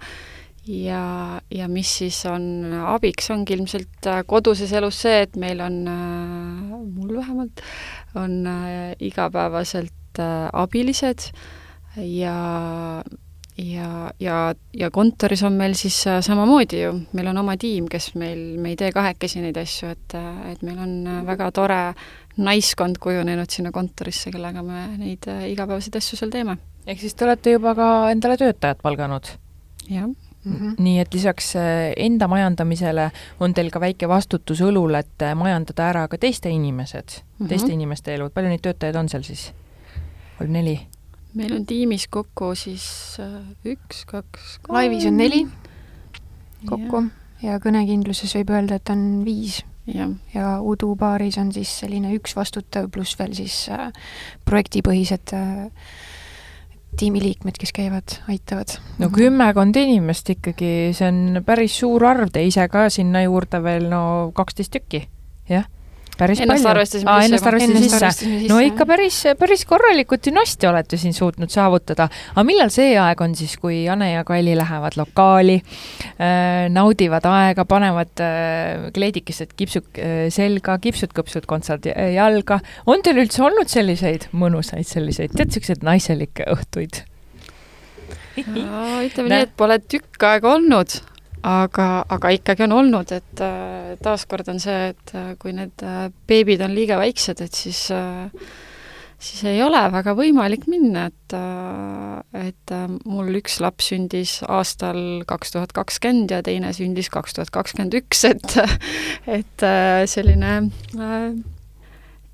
[0.68, 1.04] ja,
[1.54, 7.14] ja mis siis on abiks, ongi ilmselt äh, koduses elus see, et meil on mul
[7.20, 7.62] vähemalt,
[8.18, 8.42] on
[9.04, 11.30] igapäevaselt abilised
[12.02, 12.36] ja
[13.58, 18.12] ja, ja, ja kontoris on meil siis äh, samamoodi ju, meil on oma tiim, kes
[18.18, 21.80] meil, me ei tee kahekesi neid asju, et, äh, et meil on äh, väga tore
[22.38, 26.58] naiskond kujunenud sinna kontorisse, kellega me neid igapäevaseid asju seal teeme.
[26.86, 29.34] ehk siis te olete juba ka endale töötajad palganud?
[29.88, 30.08] jah
[30.44, 30.74] Mm -hmm.
[30.78, 31.54] nii et lisaks
[31.96, 37.44] enda majandamisele on teil ka väike vastutus õlul, et majandada ära ka teiste inimesed mm,
[37.44, 37.48] -hmm.
[37.48, 39.52] teiste inimeste elud, palju neid töötajaid on seal siis?
[40.38, 40.80] kolm, neli?
[41.36, 42.84] Meil on tiimis kokku siis
[43.22, 44.78] äh, üks, kaks, kolm.
[44.78, 45.42] laivis on neli
[46.66, 47.02] kokku
[47.42, 49.62] ja, ja kõnekindluses võib öelda, et on viis.
[49.86, 53.90] ja, ja Udu baaris on siis selline üks vastutav pluss veel siis äh,
[54.48, 55.66] projektipõhised äh,
[56.98, 58.78] tiimiliikmed, kes käivad, aitavad.
[58.98, 63.90] no kümmekond inimest ikkagi, see on päris suur arv, te ise ka sinna juurde veel
[63.92, 64.02] no
[64.36, 65.04] kaksteist tükki,
[65.52, 65.68] jah
[66.18, 66.70] päris ennast palju.
[66.74, 68.10] arvestasime Aa, ennast arvestasime sisse.
[68.12, 68.48] sisse.
[68.50, 72.08] no ikka päris, päris korralikku dünasti olete siin suutnud saavutada.
[72.34, 77.64] aga millal see aeg on siis, kui Ane ja Kalli lähevad lokaali äh,, naudivad aega,
[77.68, 82.60] panevad äh, kleidikesed kipsud äh, selga, kipsud-kõpsud kontsad jalga.
[82.86, 87.04] on teil üldse olnud selliseid mõnusaid selliseid, tead, siukseid naiselikke õhtuid?
[88.38, 91.00] ütleme nii, et pole tükk aega olnud
[91.48, 96.08] aga, aga ikkagi on olnud, et äh, taaskord on see, et äh, kui need äh,
[96.28, 97.86] beebid on liiga väiksed, et siis
[99.18, 101.34] siis ei ole väga võimalik minna, et,
[102.38, 107.98] et mul üks laps sündis aastal kaks tuhat kakskümmend ja teine sündis kaks tuhat kakskümmend
[107.98, 108.54] üks, et
[109.40, 109.66] et
[110.14, 110.52] selline
[110.94, 111.32] äh,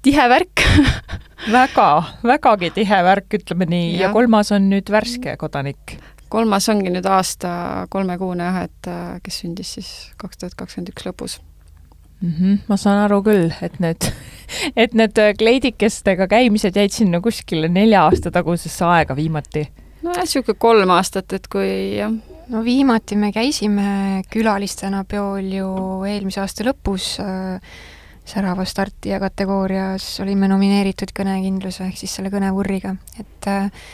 [0.04, 0.66] tihe värk.
[1.44, 1.88] Väga,
[2.24, 5.96] vägagi tihe värk, ütleme nii, ja kolmas on nüüd värske kodanik
[6.34, 11.06] kolmas ongi nüüd aasta kolmekuune jah, et äh, kes sündis siis kaks tuhat kakskümmend üks
[11.06, 11.38] lõpus
[12.20, 12.32] mm.
[12.32, 14.10] -hmm, ma saan aru küll, et need,
[14.82, 19.66] et need äh, kleidikestega käimised jäid sinna kuskile nelja aasta tagusesse aega viimati.
[20.02, 22.12] nojah, niisugune kolm aastat, et kui jah.
[22.48, 25.68] no viimati me käisime külalistena peol ju
[26.08, 27.60] eelmise aasta lõpus äh,
[28.24, 33.88] särava startija kategoorias olime nomineeritud kõnekindluse ehk siis selle kõnevurriga, et äh,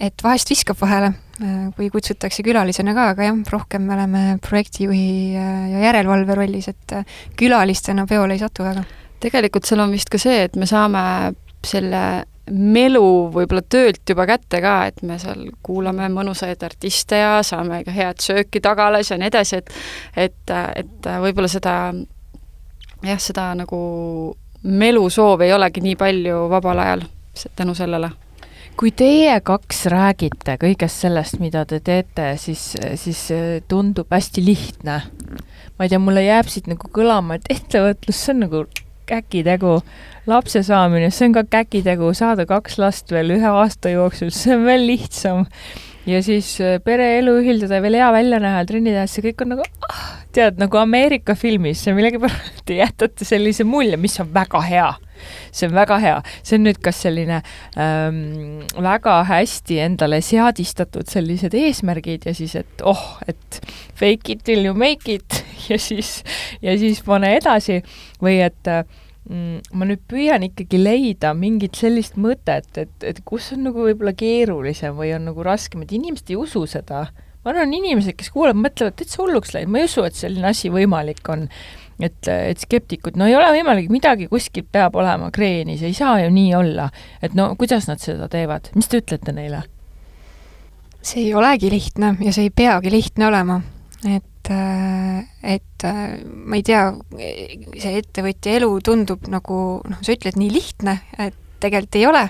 [0.00, 5.06] et vahest viskab vahele, äh, kui kutsutakse külalisena ka, aga jah, rohkem me oleme projektijuhi
[5.34, 8.84] ja järelevalve rollis, et äh, külalistena peole ei satu väga.
[9.24, 11.32] tegelikult seal on vist ka see, et me saame
[11.64, 17.80] selle melu võib-olla töölt juba kätte ka, et me seal kuulame mõnusaid artiste ja saame
[17.86, 19.72] ka head sööki tagalas ja nii edasi, et
[20.26, 21.76] et, et võib-olla seda
[23.04, 23.78] jah, seda nagu
[24.64, 27.08] melusoovi ei olegi nii palju vabal ajal
[27.56, 28.12] tänu sellele
[28.78, 33.20] kui teie kaks räägite kõigest sellest, mida te teete, siis, siis
[33.70, 35.02] tundub hästi lihtne.
[35.78, 38.64] ma ei tea, mulle jääb siit nagu kõlama, et ettevõtlus, see on nagu
[39.06, 39.78] käkitegu.
[40.26, 44.66] lapse saamine, see on ka käkitegu, saada kaks last veel ühe aasta jooksul, see on
[44.66, 45.46] veel lihtsam.
[46.06, 49.54] ja siis äh, pereelu ühildada ja veel hea välja näha trenni teha, see kõik on
[49.54, 50.04] nagu ah,
[50.34, 54.92] tead, nagu Ameerika filmis, millegipärast te jätate sellise mulje, mis on väga hea
[55.50, 57.40] see on väga hea, see on nüüd kas selline
[57.80, 63.60] ähm, väga hästi endale seadistatud sellised eesmärgid ja siis, et oh, et
[63.94, 66.20] fake it till you make it ja siis,
[66.62, 67.80] ja siis pane edasi
[68.22, 68.84] või et äh,
[69.24, 74.12] Mm, ma nüüd püüan ikkagi leida mingit sellist mõtet, et, et kus on nagu võib-olla
[74.20, 77.06] keerulisem või on nagu raskem, et inimesed ei usu seda.
[77.44, 80.68] ma arvan, inimesed, kes kuulavad, mõtlevad täitsa hulluks läinud, ma ei usu, et selline asi
[80.72, 81.48] võimalik on.
[82.00, 86.32] Et, et skeptikud, no ei ole võimalik, midagi kuskilt peab olema kreenis, ei saa ju
[86.34, 86.90] nii olla.
[87.22, 89.64] et no kuidas nad seda teevad, mis te ütlete neile?
[91.04, 93.60] see ei olegi lihtne ja see ei peagi lihtne olema,
[94.08, 95.18] et et, äh,
[95.84, 96.84] äh, ma ei tea,
[97.80, 102.28] see ettevõtja elu tundub nagu noh, sa ütled nii lihtne, et tegelikult ei ole.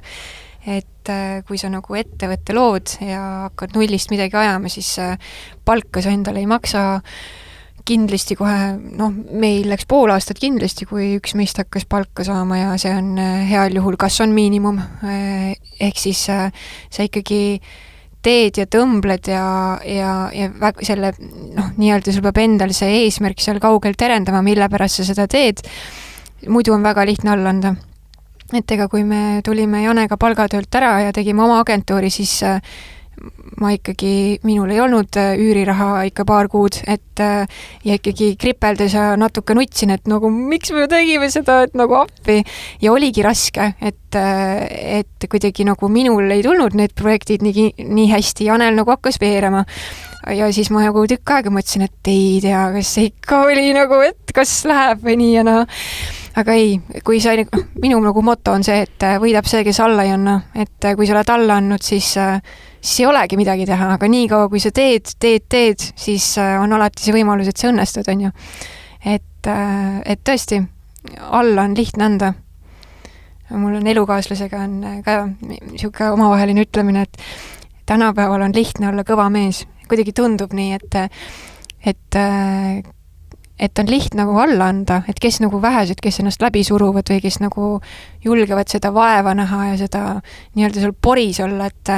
[0.65, 4.95] et äh, kui sa nagu ettevõtte lood ja hakkad nullist midagi ajama, siis
[5.65, 7.03] palka sa endale ei maksa
[7.85, 12.77] kindlasti kohe, noh, meil läks pool aastat kindlasti, kui üks meist hakkas palka saama ja
[12.81, 13.19] see on
[13.49, 14.81] heal juhul kas on miinimum,
[15.85, 17.75] ehk siis sa ikkagi äh,
[18.25, 19.47] teed ja tõmbled ja,
[19.85, 24.69] ja, ja väga selle noh, nii-öelda sul peab endal see eesmärk seal kaugel terendama, mille
[24.73, 25.63] pärast sa seda teed,
[26.49, 27.75] muidu on väga lihtne alla anda.
[28.55, 32.61] et ega kui me tulime Janega palgatöölt ära ja tegime oma agentuuri, siis äh,
[33.61, 37.45] ma ikkagi, minul ei olnud äh, üüriraha ikka paar kuud, et äh,
[37.87, 42.43] ja ikkagi kripeldes ja natuke nutsin, et nagu miks me tegime seda, et nagu appi.
[42.83, 44.65] ja oligi raske, et, äh,
[45.01, 49.65] et kuidagi nagu minul ei tulnud need projektid nii, nii hästi, Janel nagu hakkas veerema.
[50.35, 54.03] ja siis ma nagu tükk aega mõtlesin, et ei tea, kas see ikka oli nagu,
[54.05, 55.65] et kas läheb või nii ja naa
[56.37, 60.07] aga ei, kui sa, noh, minu nagu moto on see, et võidab see, kes alla
[60.07, 62.15] ei anna, et kui sa oled alla andnud, siis
[62.85, 66.73] siis ei olegi midagi teha, aga niikaua, kui sa teed, teed, teed, siis äh, on
[66.77, 68.33] alati see võimalus, et sa õnnestud, on ju.
[69.15, 70.61] et, äh, et tõesti,
[71.25, 72.35] alla on lihtne anda.
[73.51, 77.17] mul on elukaaslasega on äh, ka niisugune omavaheline ütlemine, et
[77.87, 79.65] tänapäeval on lihtne olla kõva mees.
[79.89, 80.95] kuidagi tundub nii, et,
[81.87, 82.21] et
[83.59, 87.21] et on lihtne nagu alla anda, et kes nagu vähesed, kes ennast läbi suruvad või
[87.23, 87.79] kes nagu
[88.25, 90.03] julgevad seda vaeva näha ja seda
[90.57, 91.95] nii-öelda seal poris olla, et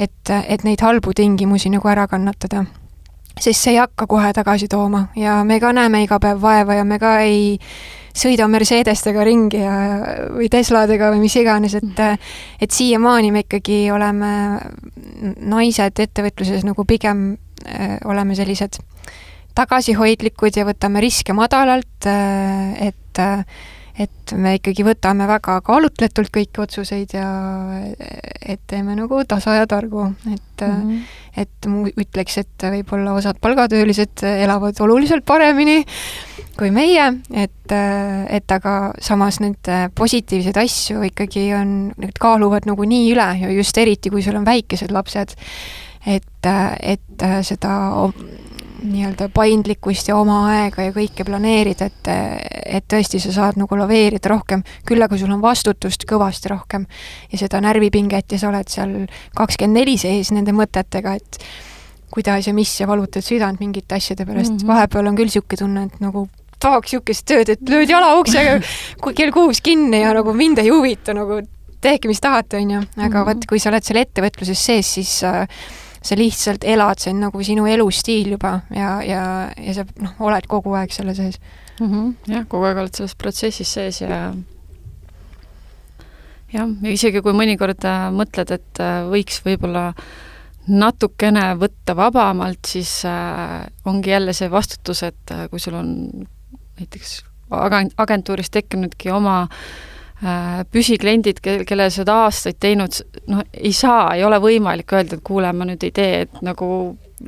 [0.00, 2.64] et, et neid halbu tingimusi nagu ära kannatada.
[3.40, 6.84] sest see ei hakka kohe tagasi tooma ja me ka näeme iga päev vaeva ja
[6.84, 7.58] me ka ei
[8.14, 9.74] sõida Mercedestega ringi ja,
[10.34, 12.00] või Tesladega või mis iganes, et
[12.60, 14.32] et siiamaani me ikkagi oleme
[15.40, 18.80] naised ettevõtluses nagu pigem äh, oleme sellised
[19.54, 23.44] tagasihoidlikud ja võtame riske madalalt äh,, et äh,
[24.00, 27.26] et me ikkagi võtame väga kaalutletult kõiki otsuseid ja
[28.40, 31.00] et teeme nagu tasa ja targu, et mm -hmm.
[31.36, 35.84] et ma ütleks, et võib-olla osad palgatöölised elavad oluliselt paremini
[36.58, 37.72] kui meie, et,
[38.28, 43.78] et aga samas need positiivseid asju ikkagi on, need kaaluvad nagu nii üle ja just
[43.78, 45.36] eriti, kui sul on väikesed lapsed,
[46.06, 46.50] et,
[46.82, 47.72] et seda
[48.82, 52.10] nii-öelda paindlikkust ja oma aega ja kõike planeerida, et,
[52.80, 56.86] et tõesti, sa saad nagu laveerida rohkem, küll aga sul on vastutust kõvasti rohkem
[57.32, 58.94] ja seda närvipinget ja sa oled seal
[59.36, 61.40] kakskümmend neli sees nende mõtetega, et
[62.10, 64.66] kuidas ja mis ja valutad südant mingite asjade pärast mm, -hmm.
[64.66, 66.28] vahepeal on küll niisugune tunne, et nagu
[66.60, 68.58] tahaks niisugust tööd, et lööd jala uksega
[69.16, 71.40] kell kuus kinni ja nagu mind ei huvita nagu
[71.80, 73.26] tehke, mis tahate, on ju, aga mm -hmm.
[73.26, 75.46] vot, kui sa oled seal ettevõtluses sees, siis äh,
[76.02, 79.24] sa lihtsalt elad, see on nagu sinu elustiil juba ja, ja,
[79.56, 81.36] ja sa noh, oled kogu aeg selle sees
[81.80, 81.86] mm.
[81.86, 82.14] -hmm.
[82.32, 84.08] jah, kogu aeg oled selles protsessis sees ja
[86.52, 89.90] jah, ja isegi kui mõnikord äh, mõtled, et äh, võiks võib-olla
[90.70, 95.94] natukene võtta vabamalt, siis äh, ongi jälle see vastutus, et kui sul on
[96.80, 97.24] näiteks
[97.98, 99.89] agentuuris tekkinudki oma Äh,
[100.72, 102.98] püsikliendid, kel, kellel seda aastaid teinud,
[103.32, 106.70] noh, ei saa, ei ole võimalik öelda, et kuule, ma nüüd ei tee, et nagu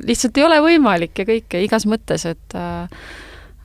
[0.05, 3.05] lihtsalt ei ole võimalik ja kõike igas mõttes, et äh,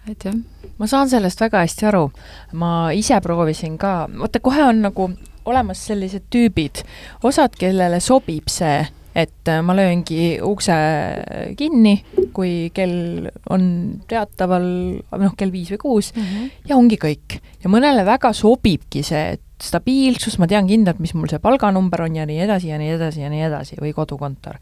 [0.09, 0.37] et jah.
[0.79, 2.11] ma saan sellest väga hästi aru.
[2.53, 5.11] ma ise proovisin ka, vaata kohe on nagu
[5.49, 6.83] olemas sellised tüübid,
[7.25, 8.83] osad, kellele sobib see,
[9.19, 10.77] et ma lööngi ukse
[11.59, 11.97] kinni,
[12.37, 13.65] kui kell on
[14.11, 14.69] teataval,
[15.25, 16.51] noh, kell viis või kuus mm -hmm.
[16.71, 17.41] ja ongi kõik.
[17.65, 22.17] ja mõnele väga sobibki see, et stabiilsus, ma tean kindlalt, mis mul see palganumber on
[22.17, 24.59] ja nii edasi ja nii edasi ja nii edasi või kodukontor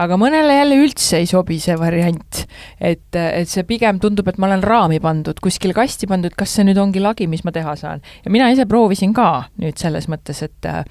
[0.00, 2.44] aga mõnele jälle üldse ei sobi see variant.
[2.80, 6.66] et, et see pigem tundub, et ma olen raami pandud, kuskile kasti pandud, kas see
[6.66, 8.02] nüüd ongi lagi, mis ma teha saan.
[8.24, 10.82] ja mina ise proovisin ka nüüd selles mõttes, et äh,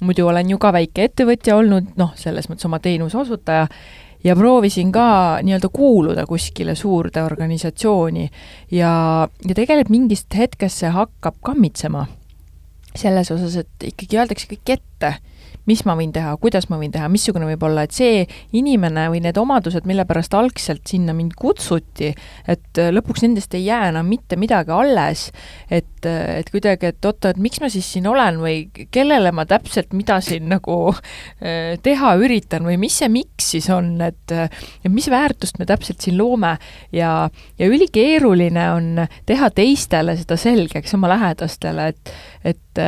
[0.00, 3.66] muidu olen ju ka väike ettevõtja olnud, noh, selles mõttes oma teenuse osutaja,
[4.24, 8.28] ja proovisin ka nii-öelda kuuluda kuskile suurde organisatsiooni.
[8.70, 8.92] Ja,
[9.48, 12.06] ja tegelikult mingist hetkest see hakkab kammitsema.
[12.98, 15.12] selles osas, et ikkagi öeldakse kõik ette
[15.68, 18.24] mis ma võin teha, kuidas ma võin teha, missugune võib olla, et see
[18.56, 22.12] inimene või need omadused, mille pärast algselt sinna mind kutsuti,
[22.48, 25.28] et äh, lõpuks nendest ei jää enam mitte midagi alles,
[25.70, 28.56] et, äh, et kuidagi, et oota, et miks ma siis siin olen või
[28.94, 33.94] kellele ma täpselt mida siin nagu äh, teha üritan või mis see miks siis on,
[34.04, 36.56] et et mis väärtust me täpselt siin loome.
[36.92, 42.12] Ja, ja ülikeeruline on teha teistele seda selgeks, oma lähedastele, et,
[42.44, 42.82] et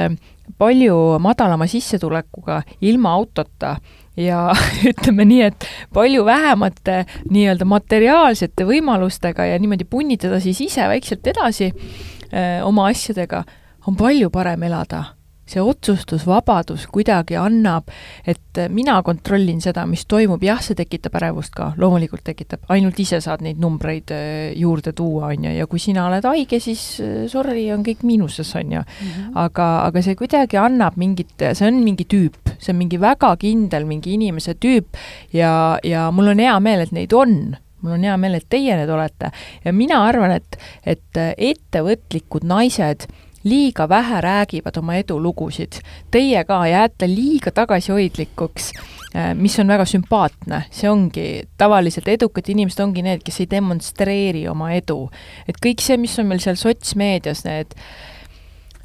[0.59, 3.77] palju madalama sissetulekuga ilma autota
[4.17, 4.49] ja
[4.91, 11.71] ütleme nii, et palju vähemate nii-öelda materiaalsete võimalustega ja niimoodi punnitada siis ise vaikselt edasi
[11.71, 13.45] öö, oma asjadega,
[13.87, 15.05] on palju parem elada
[15.51, 17.91] see otsustusvabadus kuidagi annab,
[18.27, 23.21] et mina kontrollin seda, mis toimub, jah, see tekitab ärevust ka, loomulikult tekitab, ainult ise
[23.23, 27.25] saad neid numbreid äh, juurde tuua, on ju, ja kui sina oled haige, siis äh,
[27.31, 28.85] sorry, on kõik miinuses, on ju.
[29.01, 29.33] Mhm.
[29.41, 33.87] aga, aga see kuidagi annab mingit, see on mingi tüüp, see on mingi väga kindel
[33.89, 34.99] mingi inimese tüüp.
[35.35, 37.57] Ja, ja mul on hea meel, et neid on.
[37.81, 39.31] Mul on hea meel, et teie need olete.
[39.65, 43.09] Ja mina arvan, et, et ettevõtlikud naised
[43.45, 45.81] liiga vähe räägivad oma edulugusid.
[46.11, 48.73] Teie ka jääte liiga tagasihoidlikuks,
[49.17, 51.27] äh, mis on väga sümpaatne, see ongi,
[51.59, 55.11] tavaliselt edukad inimesed ongi need, kes ei demonstreeri oma edu.
[55.49, 58.10] et kõik see, mis on meil seal sotsmeedias, need äh,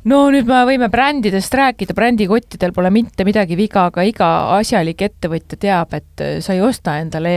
[0.10, 5.60] no nüüd me võime brändidest rääkida, brändikottidel pole mitte midagi viga, aga iga asjalik ettevõtja
[5.62, 7.34] teab, et äh, sa ei osta endale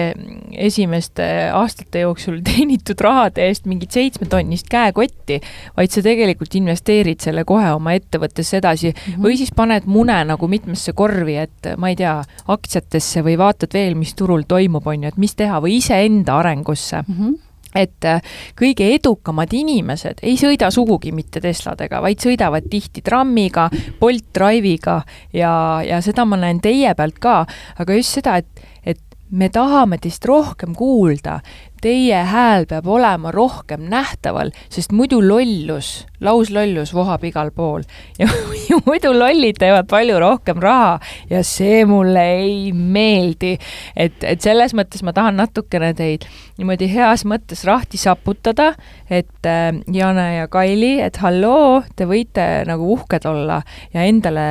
[0.69, 5.41] esimeste aastate jooksul teenitud rahade eest mingit seitsmetonnist käekotti,
[5.79, 9.25] vaid sa tegelikult investeerid selle kohe oma ettevõttesse edasi mm -hmm.
[9.25, 13.95] või siis paned mune nagu mitmesse korvi, et ma ei tea, aktsiatesse või vaatad veel,
[13.95, 17.15] mis turul toimub, on ju, et mis teha või iseenda arengusse mm.
[17.15, 18.23] -hmm et äh,
[18.59, 23.69] kõige edukamad inimesed ei sõida sugugi mitte Tesladega, vaid sõidavad tihti trammiga,
[24.01, 25.01] Bolt Drive'iga
[25.35, 25.53] ja,
[25.85, 27.43] ja seda ma näen teie pealt ka,
[27.79, 31.39] aga just seda, et, et me tahame teist rohkem kuulda,
[31.83, 37.87] teie hääl peab olema rohkem nähtaval, sest muidu lollus, lauslollus vohab igal pool
[38.19, 38.29] ja
[38.87, 40.99] muidu lollid teevad palju rohkem raha
[41.31, 43.57] ja see mulle ei meeldi.
[43.97, 46.27] et, et selles mõttes ma tahan natukene teid
[46.59, 48.73] niimoodi heas mõttes rahti saputada,
[49.11, 53.63] et äh, Jane ja Kaili, et halloo, te võite nagu uhked olla
[53.95, 54.49] ja endale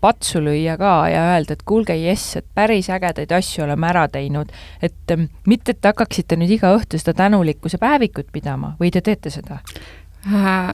[0.00, 4.52] patsu lüüa ka ja öelda, et kuulge, jess, et päris ägedaid asju oleme ära teinud.
[4.82, 9.02] et ähm, mitte, et te hakkaksite nüüd iga õhtu seda tänulikkuse päevikut pidama või te
[9.04, 9.62] teete seda?
[10.26, 10.72] Äh,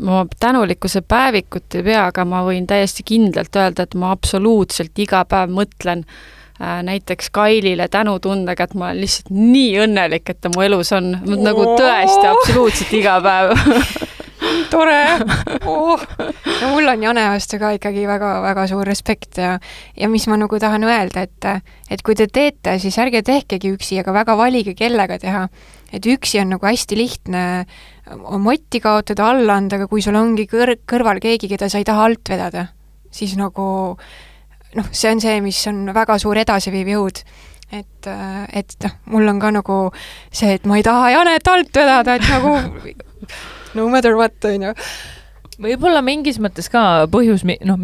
[0.00, 5.24] ma tänulikkuse päevikut ei pea, aga ma võin täiesti kindlalt öelda, et ma absoluutselt iga
[5.28, 10.62] päev mõtlen äh, näiteks Kailile tänutundega, et ma olen lihtsalt nii õnnelik, et ta mu
[10.64, 13.54] elus on, nagu tõesti absoluutselt iga päev
[14.70, 14.98] tore!
[15.68, 16.00] Oh..
[16.60, 19.56] no mul on Jane vastu ka ikkagi väga-väga suur respekt ja,
[19.96, 21.48] ja mis ma nagu tahan öelda, et,
[21.90, 25.46] et kui te teete, siis ärge tehkegi üksi, aga väga valige, kellega teha.
[25.92, 27.44] et üksi on nagu hästi lihtne
[28.40, 32.08] motti kaotada, alla anda, aga kui sul ongi kõr-, kõrval keegi, keda sa ei taha
[32.08, 32.66] alt vedada,
[33.10, 33.68] siis nagu
[34.76, 37.22] noh, see on see, mis on väga suur edasiviiv jõud.
[37.70, 38.06] Et,
[38.58, 42.26] et noh, mul on ka nagu see, et ma ei taha Janet alt vedada, et
[42.26, 42.56] nagu
[43.74, 44.74] no matter what, on ju
[45.60, 47.80] võib-olla mingis mõttes ka põhjus, noh,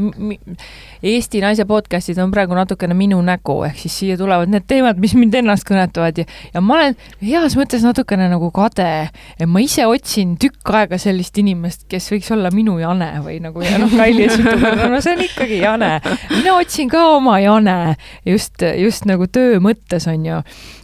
[1.03, 5.14] Eesti naise podcast'id on praegu natukene minu nägu, ehk siis siia tulevad need teemad, mis
[5.18, 8.88] mind ennast kõnetavad ja, ja ma olen heas mõttes natukene nagu kade,
[9.36, 13.64] et ma ise otsin tükk aega sellist inimest, kes võiks olla minu Jane või nagu
[13.64, 15.92] ja noh, Kaili ütleb, no see on ikkagi Jane.
[16.32, 20.40] mina otsin ka oma Jane just, just nagu töö mõttes on ju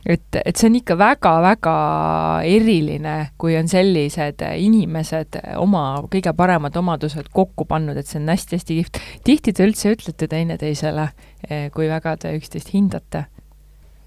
[0.06, 1.74] et, et see on ikka väga-väga
[2.48, 8.78] eriline, kui on sellised inimesed oma kõige paremad omadused kokku pannud, et see on hästi-hästi
[8.80, 9.00] kihvt.
[9.26, 11.08] tihti te üldse ütlete teineteisele,
[11.48, 13.26] eh, kui väga te üksteist hindate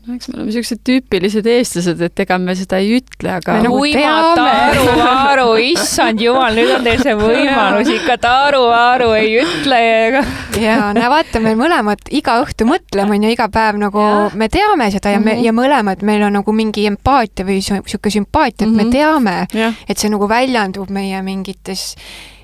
[0.06, 3.80] no eks me oleme niisugused tüüpilised eestlased, et ega me seda ei ütle, aga nagu
[3.82, 9.80] uimata aru, aru, issand jumal, nüüd on teil see võimalus ikka taru, aru ei ütle
[9.82, 10.22] ja
[10.68, 14.30] ja no vaata, me mõlemad iga õhtu mõtleme, on ju, iga päev nagu ja.
[14.38, 15.48] me teame seda ja me mm -hmm.
[15.48, 18.94] ja mõlemad, meil on nagu mingi empaatia või niisugune sümpaatia, et me mhm.
[18.94, 21.96] teame, et see nagu väljendub meie mingites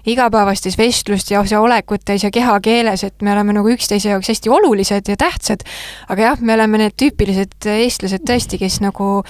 [0.05, 5.17] igapäevastes vestlustes ja olekutes ja kehakeeles, et me oleme nagu üksteise jaoks hästi olulised ja
[5.17, 5.65] tähtsad.
[6.09, 9.23] aga jah, me oleme need tüüpilised eestlased tõesti, kes nagu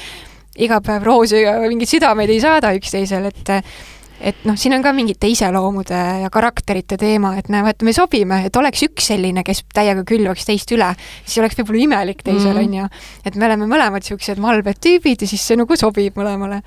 [0.57, 3.53] iga päev roose ja mingeid südameid ei saada üksteisele, et
[4.21, 8.41] et noh, siin on ka mingite iseloomude ja karakterite teema, et näe, vaata, me sobime,
[8.47, 10.91] et oleks üks selline, kes täiega külvaks teist üle,
[11.25, 12.63] siis oleks võib-olla imelik teisel, mhm.
[12.63, 12.89] on ju.
[13.25, 16.61] et me oleme mõlemad niisugused malbed tüübid ja siis see nagu sobib mõlemale.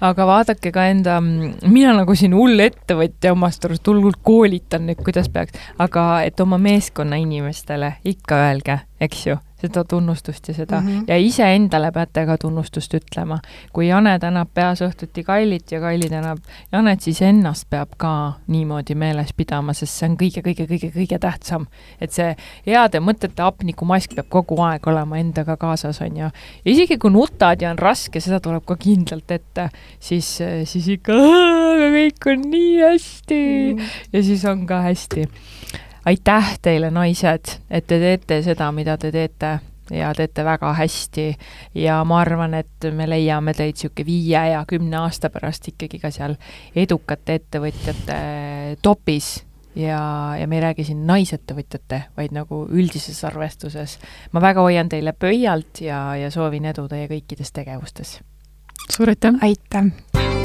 [0.00, 5.30] aga vaadake ka enda, mina nagu siin hull ettevõtja omast arust hullult koolitan nüüd, kuidas
[5.32, 10.86] peaks, aga et oma meeskonna inimestele ikka öelge, eks ju seda tunnustust ja seda mm
[10.86, 11.04] -hmm.
[11.08, 13.38] ja iseendale peate ka tunnustust ütlema.
[13.72, 16.38] kui Jane tänab peas õhtuti Kailit ja Kaili tänab
[16.72, 21.66] Janet, siis ennast peab ka niimoodi meeles pidama, sest see on kõige-kõige-kõige-kõige tähtsam.
[22.00, 22.36] et see
[22.66, 26.30] heade mõtete hapnikumask peab kogu aeg olema endaga kaasas, on ju.
[26.64, 29.68] ja isegi kui nutad ja on raske, seda tuleb ka kindlalt ette,
[30.00, 33.86] siis, siis ikka kõik on nii hästi mm.
[34.12, 35.28] ja siis on ka hästi
[36.04, 39.58] aitäh teile, naised, et te teete seda, mida te teete
[39.90, 41.26] ja teete väga hästi
[41.74, 46.12] ja ma arvan, et me leiame teid niisugune viie ja kümne aasta pärast ikkagi ka
[46.14, 46.36] seal
[46.76, 48.18] edukate ettevõtjate
[48.82, 49.32] topis
[49.74, 53.98] ja, ja me ei räägi siin naisettevõtjate, vaid nagu üldises arvestuses.
[54.32, 58.20] ma väga hoian teile pöialt ja, ja soovin edu teie kõikides tegevustes.
[58.90, 59.42] suur aitäh!
[59.42, 60.39] aitäh!